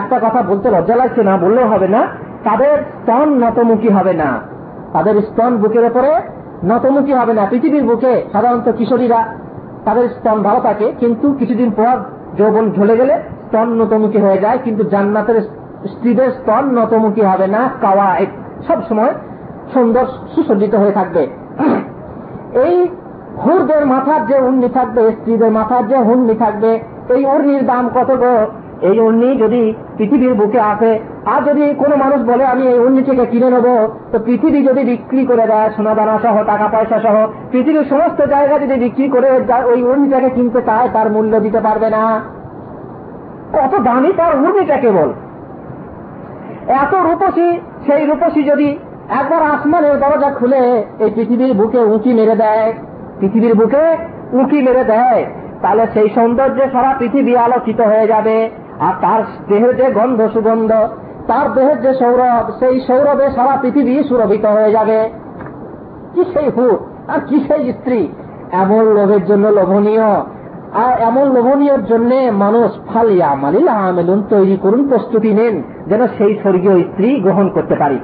[0.00, 2.00] একটা কথা বলতে লজ্জা লাগছে না, বললেও হবে না,
[2.46, 4.30] তাদের স্তন নতমুখী হবে না।
[4.94, 6.10] তাদের স্তন বুকের ওপরে
[6.70, 9.20] নতমুখী হবে না। পৃথিবীর বুকে সাধারণত কিশোরীরা
[9.86, 11.94] তাদের স্তন ভালো থাকে, কিন্তু কিছুদিন পর
[12.38, 13.14] যৌবন ঝলে গেলে
[13.46, 15.38] স্তন নতমুখী হয়ে যায়, কিন্তু জান্নাতের
[15.92, 18.08] স্ত্রীদের স্তন নতমুখী হবে না কাওয়া
[18.68, 19.12] সব সময়
[19.74, 21.22] সুন্দর সুসজ্জিত হয়ে থাকবে।
[22.66, 22.74] এই
[23.44, 26.70] হুরদের মাথার যে উন্নি থাকবে, স্ত্রীদের মাথার যে হুন্নি থাকবে,
[27.14, 28.10] এই উর্নির দাম কত
[28.88, 29.62] এই উন্নি যদি
[29.96, 30.92] পৃথিবীর বুকে আসে,
[31.32, 33.66] আর যদি কোনো মানুষ বলে, আমি এই উন্নি থেকে কিনে নেব
[34.12, 37.16] তো পৃথিবী যদি বিক্রি করে দেয় সোনা দানা সহ টাকা পয়সা সহ,
[37.52, 39.28] পৃথিবীর সমস্ত জায়গা যদি বিক্রি করে
[39.72, 42.04] ওই উর্নিটাকে কিনতে চায়, তার মূল্য দিতে পারবে না।
[43.56, 45.08] কত দামি তার উর্নিটা কেবল।
[46.82, 47.48] এত রূপসী,
[47.86, 48.68] সেই রূপসী যদি
[49.10, 52.72] একবার আসমানের দরজা খুলে এই পৃথিবীর বুকে উঁকি মেরে দেয়।
[53.20, 53.96] পৃথিবীর বুকে
[54.32, 55.26] উঁকি মেরে দেয়।
[55.62, 58.50] তাহলে সেই সৌন্দর্যে সারা পৃথিবী আলোকিত হয়ে যাবে।
[58.80, 60.72] আর তার দেহের যে গন্ধ সুগন্ধ,
[61.26, 65.10] তার দেহের যে সৌরভ, সেই সৌরভে সারা পৃথিবী সুরভিত হয়ে যাবে।
[66.14, 68.08] কি সেই হুট আর কি সেই স্ত্রী?
[68.52, 70.10] এমন লোভের জন্য লোভনীয়।
[70.74, 76.82] আর এমন লোভনীয়র জন্য মানুষ ফালিয়া মালিল আমেলুন তৈরি করুন প্রস্তুতি নেন, যেন সেই স্বর্গীয়
[76.82, 77.98] স্ত্রী গ্রহণ করতে পারি।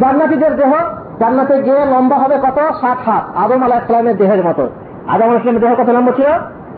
[0.00, 0.72] জান্নাতিদের দেহ,
[1.20, 2.58] জান্নাতে গিয়ে লম্বা হবে কত?
[2.80, 4.68] সাত হাত। আদম আলাহ ইসলামের দেহের মতো।
[5.08, 6.26] আদম আলাহ ইসলামের দেহ কত লম্বা ছিল?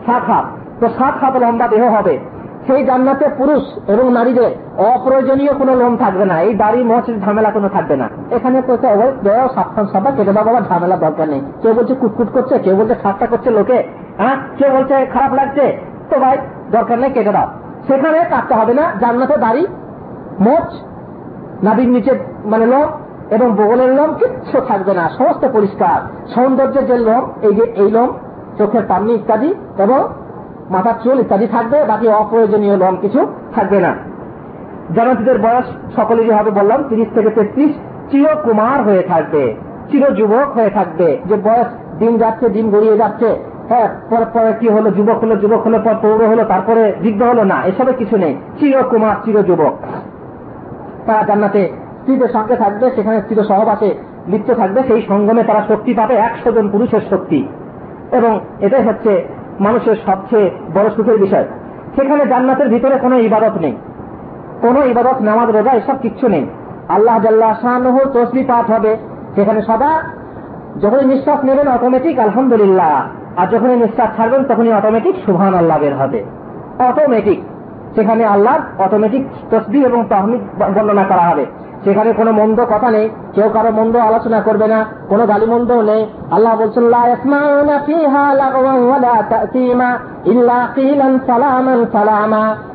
[0.05, 0.45] সাত হাত।
[0.79, 2.19] তো সাত হাত লম্বা দেহ হবে।
[2.67, 7.69] সেই জান্নাতে পুরুষ এবং নারীদের অপ্রয়োজনীয় কোনো লোম থাকবে না। এই দাড়ি মচ ঝামেলা কোনো
[7.69, 12.59] থাকবে না। এখানে সাবধান সাবা কেটে দেওয়া বাবা ঝামেলা দরকার নেই। কেউ বলছে কুটকুট করছে,
[12.59, 13.83] কেউ বলছে ঠাট্টা করছে লোকে।
[14.17, 14.35] হ্যাঁ?
[14.57, 15.77] কেউ বলছে খারাপ লাগছে।
[16.09, 16.37] তো ভাই,
[16.71, 17.47] দরকার নেই, কেটে দাও।
[17.87, 19.67] সেখানে কাটতে হবে না। জান্নাতে দাড়ি
[20.39, 20.73] মোচ
[21.63, 22.85] নাবির নিচে মানে লোম
[23.35, 25.97] এবং বগলের লোম কিচ্ছু থাকবে না, সমস্ত পরিষ্কার।
[26.35, 28.09] সৌন্দর্যের যে লোম, এই যে এই লোম,
[28.57, 29.99] চোখের পামনি ইত্যাদি এবং
[30.69, 33.91] মাথার চুল ইত্যাদি থাকবে, বাকি অপ্রয়োজনীয় লোম কিছু থাকবে না।
[34.95, 37.71] জানাতিদের বয়স সকলেরই হবে বললাম, তিরিশ থেকে তেত্রিশ
[38.11, 39.55] চির কুমার হয়ে থাকবে
[39.91, 41.69] চির যুবক হয়ে থাকবে। যে বয়স
[41.99, 43.29] দিন যাচ্ছে, দিন গড়িয়ে যাচ্ছে
[43.69, 47.43] হ্যাঁ পরে পরে কি হলো, যুবক হলো যুবক হলো, পর পৌর হলো, তারপরে বৃদ্ধ হলো
[47.43, 49.73] না, এসবে কিছু নেই। চিরকুমার চির যুবক
[51.07, 51.61] তারা জান্নাতে
[52.07, 53.95] স্ত্রীদের সঙ্গে থাকবে, সেখানে স্ত্রীর সহবাসে
[54.27, 57.47] লিপ্ত থাকবে, সেই সঙ্গমে তারা শক্তি পাবে, একশো জন পুরুষের শক্তি।
[58.11, 59.27] এবং এটাই হচ্ছে
[59.59, 61.45] মানুষের সবচেয়ে বড় সুখের বিষয়।
[61.95, 63.75] সেখানে জান্নাতের ভিতরে কোনো ইবাদত নেই।
[64.61, 66.45] কোনো ইবাদত, নামাজ, রোজা, এসব কিচ্ছু নেই।
[66.89, 68.97] আল্লাহ জাল্লাহ তসবি পাঠ হবে।
[69.35, 70.03] সেখানে সদা
[70.81, 76.23] যখনই নিঃশ্বাস নেবেন অটোমেটিক আলহামদুলিল্লাহ। আর যখনই নিঃশ্বাস ছাড়বেন, তখনই অটোমেটিক সুহান আল্লাহ বের হবে।
[76.79, 77.43] অটোমেটিক
[77.95, 81.45] সেখানে আল্লাহ অটোমেটিক তসবি এবং তহমিদ বর্ণনা করা হবে।
[81.83, 83.05] সেখানে কোনো মন্দ কথা নেই।
[83.35, 86.01] কেউ কারও মন্দ আলোচনা করবে না, কোনো গালি মন্দ নেই।
[86.31, 86.85] আল্লাহ বলছেন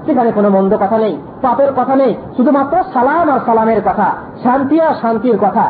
[0.06, 4.08] সেখানে কোনো মন্দ কথা নেই, পাপের কথা নেই, শুধুমাত্র সালাম আর সালামের কথা,
[4.44, 5.64] শান্তি আর শান্তির কথা।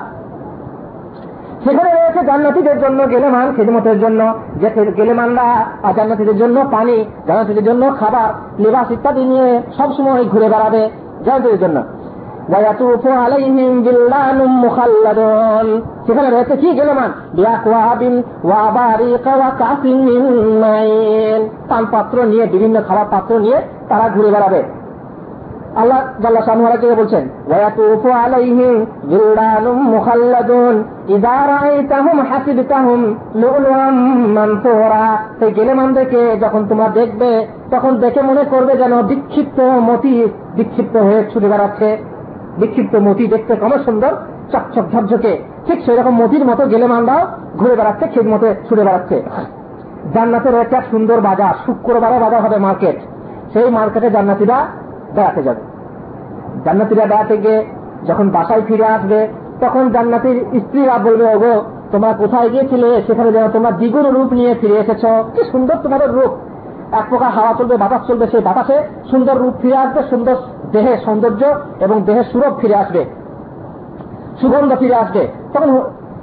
[1.64, 4.20] সেখানে রয়েছে জান্নাতিদের জন্য গেলেমান খেদমতের জন্য,
[4.60, 5.48] যে গেলেমানরা
[5.82, 8.28] আর জান্নাতিদের জন্য পানি, জান্নাতিদের জন্য খাবার,
[8.62, 10.82] লেবাস ইত্যাদি নিয়ে সবসময় ঘুরে বেড়াবে
[11.24, 11.78] জান্নাতিদের জন্য।
[16.06, 17.12] সেখানে রয়েছে কি গেলেমান?
[21.68, 23.56] পান পাত্র নিয়ে, বিভিন্ন খাবার পাত্র নিয়ে
[23.88, 24.62] তারা ঘুরে বেড়াবে।
[25.76, 28.86] আল্লাহ কে বলছেন, ওয়াতুফু আলাইহিম
[29.72, 30.84] মুখাল্লাদুন
[34.34, 41.24] মানসুরা। সেই গেলেমানদেরকে যখন তোমরা দেখবে, তখন দেখে মনে করবে যেন বিক্ষিপ্ত মতি বিক্ষিপ্ত হয়ে
[41.32, 42.12] ছুটে বেড়াচ্ছে।
[42.58, 44.16] বিক্ষিপ্ত মতি দেখতে কম সুন্দর,
[44.52, 47.26] চকচক ঝকঝকে। ঠিক সেরকম মতির মতো গেলেমানরাও
[47.56, 49.22] ঘুরে বেড়াচ্ছে খেদ মতে ছুটে বেড়াচ্ছে।
[50.14, 52.96] জান্নাতের একটা সুন্দর বাজার শুক্রবারে বাজার হবে মার্কেট।
[53.52, 54.66] সেই মার্কেটে জান্নাতিরা
[55.14, 55.60] বেড়াতে যাবে।
[56.64, 57.64] জান্নাতিরা বেড়াতে গিয়ে
[58.06, 59.28] যখন বাসায় ফিরে আসবে,
[59.60, 63.02] তখন জান্নাতির স্ত্রীরা বলবে, ওগো, তোমরা কোথায় গিয়েছিলে?
[63.06, 66.30] সেখানে যেন তোমরা দ্বিগুণ রূপ নিয়ে ফিরে এসেছ। কি সুন্দর তোমাদের রূপ।
[66.92, 70.36] এক প্রকার হাওয়া চলবে, বাতাস চলবে সেই বাতাসে। সুন্দর রূপ ফিরে আসবে, সুন্দর
[70.72, 71.44] দেহে সৌন্দর্য
[71.80, 73.04] এবং দেহের সুরভ ফিরে আসবে।
[74.40, 75.80] সুগন্ধ ফিরে আসবে। তখন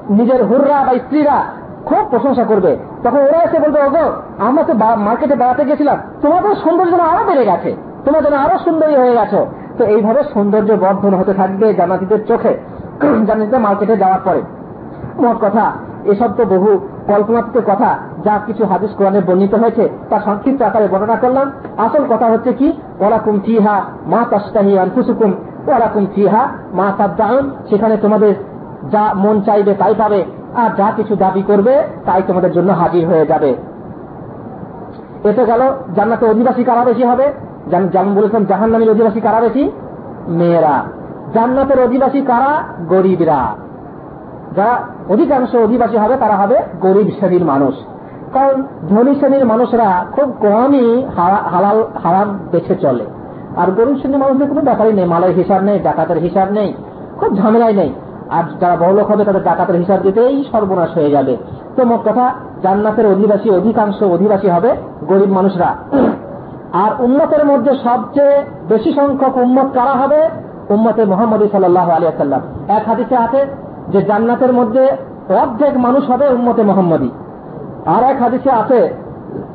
[0.09, 1.43] নিজের হুররা বা স্ত্রীরা
[1.85, 6.93] খুব প্রশংসা করবে। তখন ওরা এসে বলবে, ওগো, আমরা তো মার্কেটে বেড়াতে গেছিলাম। তোমাদের সৌন্দর্য
[6.93, 7.75] আরও বেড়ে গেছে।
[8.05, 9.45] তোমরা যেন আরও সুন্দরী হয়ে গেছো।
[9.77, 12.57] তো এইভাবে সৌন্দর্য বর্ধন হতে থাকবে জানাতিদের চোখে।
[13.27, 14.41] জানাতিদের মার্কেটে যাওয়ার পরে।
[15.19, 15.71] মোট কথা,
[16.05, 21.15] এসব তো বহু কল্পনাত্মক কথা যা কিছু হাদিস কোরআনে বর্ণিত হয়েছে। তা সংক্ষিপ্ত আকারে বর্ণনা
[21.15, 22.73] করলাম। আসল কথা হচ্ছে কি?
[22.99, 25.33] ওরাকুম ফিহা মা তাস্তাহি আনফুসুকুম
[26.15, 28.35] ফিহা মা তাদ্দাউন সেখানে তোমাদের
[28.91, 30.25] যা মন চাইবে তাই পাবে,
[30.55, 33.55] আর যা কিছু দাবি করবে তাই তোমাদের জন্য হাজির হয়ে যাবে।
[35.23, 35.61] এতে গেল,
[35.95, 37.33] জান্নাতে অধিবাসী কারা বেশি হবে?
[37.67, 39.71] যেমন অধিবাসী কারা বেশি?
[40.27, 40.83] মেয়েরা।
[41.33, 42.63] জান্নাতের অধিবাসী কারা?
[42.87, 43.55] গরিবরা।
[44.55, 44.79] যারা
[45.09, 47.75] অধিকাংশ অধিবাসী হবে, তারা হবে গরিব শ্রেণির মানুষ।
[48.33, 51.05] কারণ ধনী শ্রেণির মানুষরা খুব কমই
[51.53, 53.05] হালাল, হারাম বেছে চলে।
[53.57, 56.73] আর গরিব শ্রেণির মানুষদের কোনো ব্যাপারই নেই, মালের হিসাব নেই ডাকাতের হিসাব নেই,
[57.19, 57.93] খুব ঝামেলাই নেই।
[58.29, 61.37] আর যারা বড়লোক হবে তাদের ডাকাতের হিসাব দিতেই সর্বনাশ হয়ে যাবে।
[61.75, 64.75] তো মোট কথা, জান্নাতের অধিবাসী অধিকাংশ অধিবাসী হবে
[65.07, 65.75] গরিব মানুষরা।
[66.73, 70.29] আর উন্মতের মধ্যে সবচেয়ে বেশি সংখ্যক উম্মত কারা হবে?
[70.69, 73.45] উম্মতে মোহাম্মদ সাল্লাহ আলিয়াল্লাম এক হাদিসে আছে
[73.89, 74.83] যে জান্নাতের মধ্যে
[75.41, 77.09] অর্ধেক মানুষ হবে উম্মতে মোহাম্মদী
[77.85, 78.93] আর এক হাদিসে আছে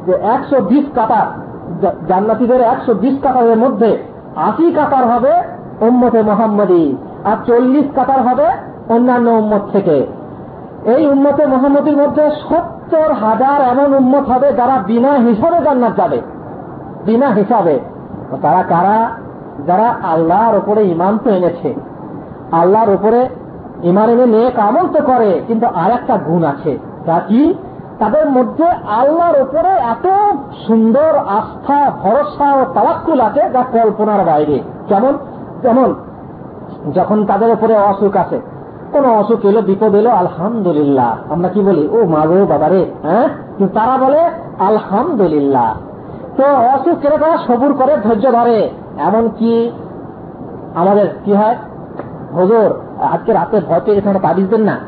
[0.06, 1.26] যে একশো বিশ কাতার
[2.08, 3.98] জান্নাতিদের একশো বিশ কাতারের মধ্যে
[4.36, 5.32] আশি কাতার হবে
[5.80, 8.46] উম্মতে মোহাম্মদী আর চল্লিশ কাতার হবে
[8.88, 10.06] অন্যান্য উম্মত থেকে।
[10.84, 16.20] এই উম্মতে মোহাম্মদীর মধ্যে সত্তর হাজার এমন উম্মত হবে যারা বিনা হিসাবে জান্নাত যাবে।
[17.04, 17.80] বিনা হিসাবে।
[18.42, 19.08] তারা কারা?
[19.66, 21.74] যারা আল্লাহর ওপরে ইমান তো এনেছে।
[22.52, 23.28] আল্লাহর ওপরে
[23.82, 27.54] ইমান এনে নিয়ে কামল তো করে, কিন্তু আর একটা গুণ আছে। তা কি?
[28.04, 30.06] তাদের মধ্যে আল্লাহর উপরে এত
[30.66, 35.18] সুন্দর আস্থা, ভরসা ও তালাক্কুল আছে যা কল্পনার বাইরে। যেমন
[35.62, 35.94] যেমন,
[36.94, 38.40] যখন তাদের উপরে অসুখ আছে,
[38.92, 41.88] কোন অসুখ এলো, বিপদ এলো, আলহামদুলিল্লাহ। আমরা কি বলি?
[41.92, 43.28] ও মা গো বাবারে হ্যাঁ?
[43.74, 45.74] তারা বলে, আলহামদুলিল্লাহ।
[46.36, 49.70] তো অসুখ কেড়ে তারা সবুর করে, ধৈর্য ধরে। এমন কি
[50.74, 51.56] আমাদের কি হয়?
[52.34, 54.78] হজুর, আজকে রাতে ভয় পেয়ে গেছে তাবিজ দেন না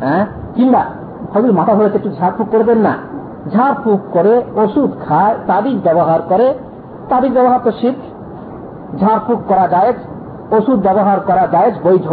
[0.00, 0.26] হ্যাঁ?
[0.54, 0.84] কিংবা
[1.34, 2.96] হজুর মাথা ধরেছে একটু ঝাড়ফুঁক করে দেন না।
[3.52, 6.54] ঝাড়ফুঁক করে ওষুধ খায়, তাবিজ ব্যবহার করে।
[7.08, 7.94] তাবিজ ব্যবহার তো শীত
[9.00, 9.92] ঝাড়ফুঁক করা যায়
[10.50, 12.12] ওষুধ ব্যবহার করা যায় বৈধ।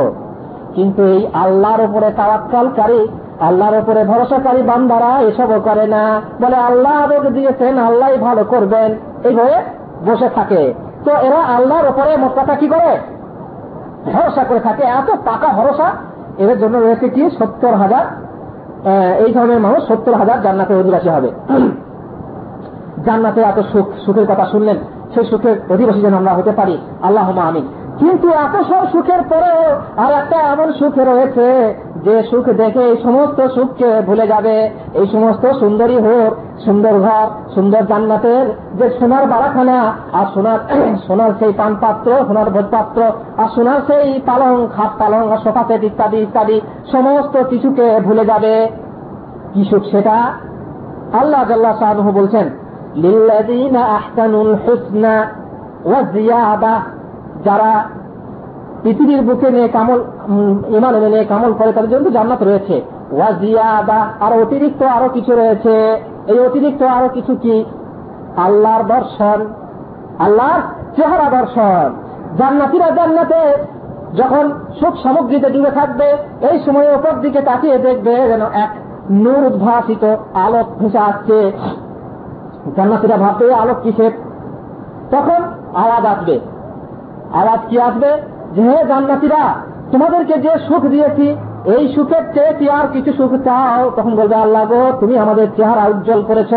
[0.73, 3.07] কিন্তু এই আল্লাহর উপরে তাওয়াক্কালকারী,
[3.39, 9.61] আল্লাহর উপরে ভরসাকারী বান্দারা এসবও করে না। বলে আল্লাহ আমাকে দিয়েছেন আল্লাহ ভালো করবেন। এইভাবে
[10.05, 10.73] বসে থাকে।
[11.05, 12.99] তো এরা আল্লাহর উপরে মোটকাটা কি করে?
[14.13, 15.91] ভরসা করে থাকে। এত পাকা ভরসা।
[16.37, 17.29] এদের জন্য রয়েছে কি?
[17.29, 18.05] সত্তর হাজার
[19.19, 21.31] এই ধরনের মানুষ সত্তর হাজার জান্নাতের অধিবাসী হবে।
[23.05, 24.77] জান্নাতে এত সুখ, সুখের কথা শুনলেন,
[25.13, 27.61] সেই সুখের অধিবাসী যেন আমরা হতে পারি। আল্লাহ আমি
[27.99, 29.61] কিন্তু এত সব সুখের পরেও
[29.97, 31.73] আর একটা এমন সুখ রয়েছে
[32.05, 34.55] যে সুখ দেখে এই সমস্ত সুখকে ভুলে যাবে,
[34.93, 36.31] এই সমস্ত সুন্দরী হোক,
[36.65, 38.45] সুন্দর ঘর, সুন্দর জান্নাতের
[38.77, 39.77] যে সোনার বাড়াখানা
[40.11, 40.59] আর সোনার
[41.07, 42.99] সোনার সেই পান পাত্র সোনার ভোজপাত্র,
[43.37, 46.57] আর সোনার সেই পালং, খাট পালং, আর সোফাসেট ইত্যাদি ইত্যাদি,
[46.91, 48.53] সমস্ত কিছুকে ভুলে যাবে।
[49.53, 50.17] কি সুখ সেটা?
[51.13, 52.45] আল্লাহ জাল্লাহ সাহায্য বলছেন
[52.95, 55.15] লিল্লাদিনা আহসানুল হুসনা
[55.85, 56.75] ওয়া জিয়াদা
[57.45, 57.71] যারা
[58.83, 59.99] পৃথিবীর বুকে নিয়ে কামল
[60.77, 65.97] ইমান এনে নিয়ে কামল করে, তাদের জন্য জান্নাত রয়েছে। ওয়াজিয়াদা, আর অতিরিক্ত আরও কিছু রয়েছে।
[66.27, 67.65] এই অতিরিক্ত আরও কিছু কি?
[68.37, 69.39] আল্লাহর দর্শন,
[70.19, 70.61] আল্লাহর
[70.95, 71.87] চেহারা দর্শন।
[72.37, 73.41] জান্নাতিরা জান্নাতে
[74.17, 74.45] যখন
[74.79, 76.07] সুখ সামগ্রীতে ডুবে থাকবে,
[76.51, 78.71] এই সময় ওপর দিকে তাকিয়ে দেখবে যেন এক
[79.09, 80.03] নূর উদ্ভাসিত
[80.33, 81.51] আলোক ভেসে আসছে।
[82.75, 84.11] জান্নাতিরা ভাববে আলোক কিসের?
[85.11, 85.41] তখন
[85.75, 86.39] আওয়াজ আসবে।
[87.33, 88.38] আওয়াজ কি আসবে?
[88.55, 89.55] যে হে জান্নাতিরা,
[89.91, 91.35] তোমাদেরকে যে সুখ দিয়েছি,
[91.75, 93.91] এই সুখের চেয়ে আর কিছু সুখ চাও?
[93.95, 96.53] তখন বলবে, আল্লাহ গো, তুমি আমাদের চেহারা উজ্জ্বল করেছ,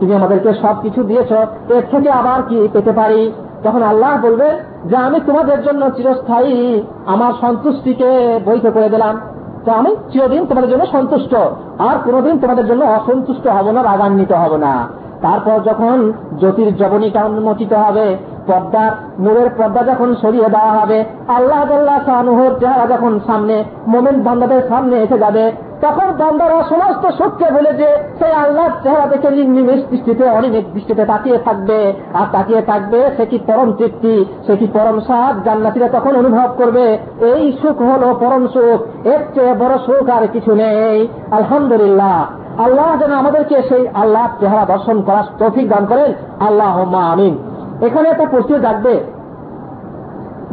[0.00, 1.32] তুমি আমাদেরকে সব কিছু দিয়েছ,
[1.68, 3.32] এর থেকে আবার কি পেতে পারি?
[3.64, 4.48] তখন আল্লাহ বলবে,
[4.84, 9.20] যে আমি তোমাদের জন্য চিরস্থায়ী, আমার সন্তুষ্টিকে বৈধ করে দিলাম।
[9.64, 11.34] তো আমি চিরদিন তোমাদের জন্য সন্তুষ্ট,
[11.78, 15.96] আর কোনোদিন তোমাদের জন্য অসন্তুষ্ট হব না, রাগান্বিত হব না। তারপর যখন
[16.40, 18.06] জ্যোতির জবনিকা উন্মোচিত হবে,
[18.46, 18.84] পর্দা,
[19.18, 20.98] নূরের পর্দা যখন সরিয়ে দেওয়া হবে,
[21.28, 21.60] আল্লাহ
[22.06, 23.56] শাহনুহর চেহারা যখন সামনে
[23.86, 25.44] মোমেন্ট বান্দাদের সামনে এসে যাবে,
[25.82, 31.38] তখন বান্দারা সমস্ত সুখকে বলে যে সেই আল্লাহর চেহারা দেখে নিমেষ দৃষ্টিতে, অনিমেষ দৃষ্টিতে তাকিয়ে
[31.38, 31.78] থাকবে।
[32.14, 34.14] আর তাকিয়ে থাকবে সে কি পরম তৃপ্তি,
[34.46, 36.86] সে কি পরম সাহায্য জান্নাতিরা তখন অনুভব করবে,
[37.32, 38.78] এই সুখ হলো পরম সুখ,
[39.12, 40.96] এর চেয়ে বড় সুখ আর কিছু নেই।
[41.30, 42.18] আলহামদুলিল্লাহ।
[42.58, 47.38] আল্লাহ যেন আমাদেরকে সেই আল্লাহ চেহারা দর্শন করার তৌফিক দান করেন। আল্লাহ আমিন।
[47.80, 49.04] এখানে একটা প্রশ্ন জাগবে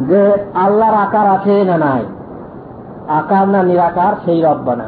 [0.00, 2.04] যে, আল্লাহর আকার আছে না নাই?
[3.08, 4.84] আকার না নিরাকার, সেই রব্বানা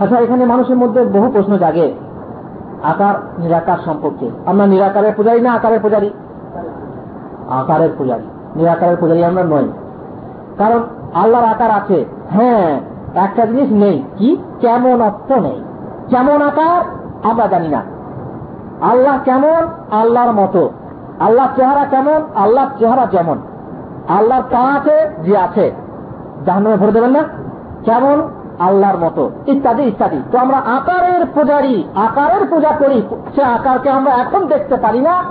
[0.00, 1.94] আচ্ছা এখানে মানুষের মধ্যে বহু প্রশ্ন জাগে,
[2.82, 6.10] আকার নিরাকার সম্পর্কে। আমরা নিরাকারের পূজারি না আকারের পূজারি?
[7.48, 8.22] আকারের পূজারি।
[8.56, 9.68] নিরাকারের পূজারি আমরা নই।
[10.58, 10.82] কারণ
[11.14, 12.80] আল্লাহর আকার আছে। হ্যাঁ
[13.14, 14.36] একটা জিনিস নেই। কি?
[14.60, 15.64] কেমন অর্থ নেই।
[16.10, 16.82] কেমন আকার?
[17.30, 17.82] আমরা জানি না।
[18.80, 19.68] আল্লাহ কেমন?
[19.90, 20.70] আল্লাহর মতো।
[21.20, 22.22] আল্লাহ চেহারা কেমন?
[22.34, 23.38] আল্লাহর চেহারা যেমন।
[24.08, 25.72] আল্লাহর পা আছে যে আছে।
[26.46, 27.22] জাহান্নামে ভরে দেবেন না?
[27.84, 28.28] কেমন?
[28.58, 33.02] আল্লাহর মতো। ইত্যাদি ইত্যাদি। তো আমরা আকারের পূজারি, আকারের পূজা করি।
[33.34, 35.24] সে আকারকে আমরা এখন দেখতে পারি না।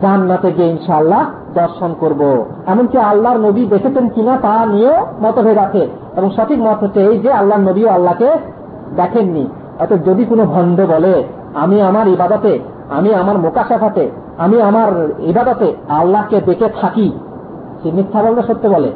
[0.00, 6.30] জান্নাতে গিয়ে ইনশাআল্লাহ দর্শন করব। এমনকি আল্লাহর নবী দেখেছেন কিনা তা নিয়েও মতভেদ আছে। এবং
[6.30, 8.59] সঠিক মত হচ্ছে এই যে আল্লাহর নবীও আল্লাহকে
[8.96, 11.24] দেখেননি। অত যদি কোনো ভণ্ড বলে,
[11.54, 12.58] আমি আমার ইবাদতে,
[12.90, 17.12] আমি আমার মোকাশাফাতে, আমি আমার ইবাদতে আল্লাহকে দেখে থাকি,
[17.82, 18.92] সে মিথ্যা বলবে সত্য বলে।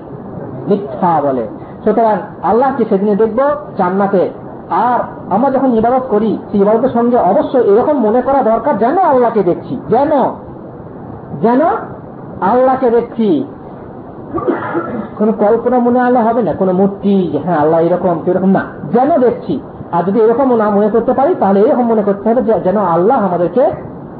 [0.68, 1.48] মিথ্যা বলে।
[1.84, 3.38] সুতরাং আল্লাহকে সেদিনে দেখব?
[3.78, 4.30] জান্নাতে।
[4.70, 4.98] আর
[5.32, 9.80] আমরা যখন ইবাদত করি, সেই ইবাদতের সঙ্গে অবশ্যই এরকম মনে করা দরকার, যেন আল্লাহকে দেখছি,
[9.88, 10.10] যেন
[11.40, 11.60] যেন
[12.40, 13.44] আল্লাহকে দেখছি।
[15.18, 18.60] কোন কল্পনা মনে আল্লাহ হবে না, কোন মূর্তি হ্যাঁ আল্লাহ এরকম এরকম না।
[18.92, 19.60] যেন দেখছি।
[19.94, 23.62] আর যদি এরকম না মনে করতে পারি, তাহলে এরকম মনে করতে হবে যেন আল্লাহ আমাদেরকে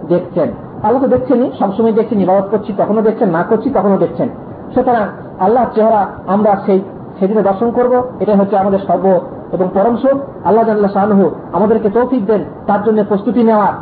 [0.09, 0.49] দেখছেন।
[0.83, 4.29] আল্লাহ তো দেখছেনই, সবসময় দেখছেন ইবাদত করছি, তখনও দেখছেন, না করছি, তখনও দেখছেন।
[4.75, 5.07] সুতরাং
[5.41, 6.81] আল্লাহ চেহারা আমরা সেই
[7.18, 9.07] সেদিনে দর্শন করব, এটাই হচ্ছে আমাদের সর্ব
[9.53, 13.75] এবং পরম সুখ। আল্লাহ জাল্লাহ শাহু আমাদেরকে তৌফিক দেন, তার জন্য প্রস্তুতি নেওয়ার।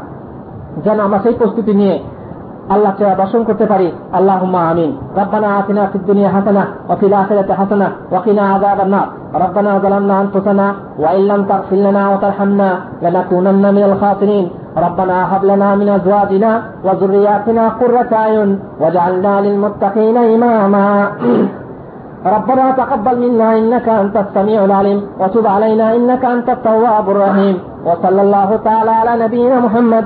[0.84, 1.94] যেন আমরা সেই প্রস্তুতি নিয়ে
[2.75, 3.87] আল্লাহ চেহারা দর্শন করতে পারি
[4.17, 4.39] আল্লাহ
[4.71, 10.67] আমিন রব্বানা আতিনা ফিদ দুনিয়া হাসানা وفي الآخرة حسنة وقنا عذاب النار ربنا ظلمنا أنفسنا
[10.99, 12.69] وإن لم تغفر لنا وترحمنا
[13.01, 14.45] لنكونن من الخاسرين
[14.77, 16.51] ربنا هب لنا من أزواجنا
[16.85, 20.87] وذرياتنا قرة أعين واجعلنا للمتقين إماما
[22.25, 27.55] ربنا تقبل منا إنك أنت السميع العليم وتب علينا إنك أنت التواب الرحيم
[27.87, 30.05] وصلى الله تعالى على نبينا محمد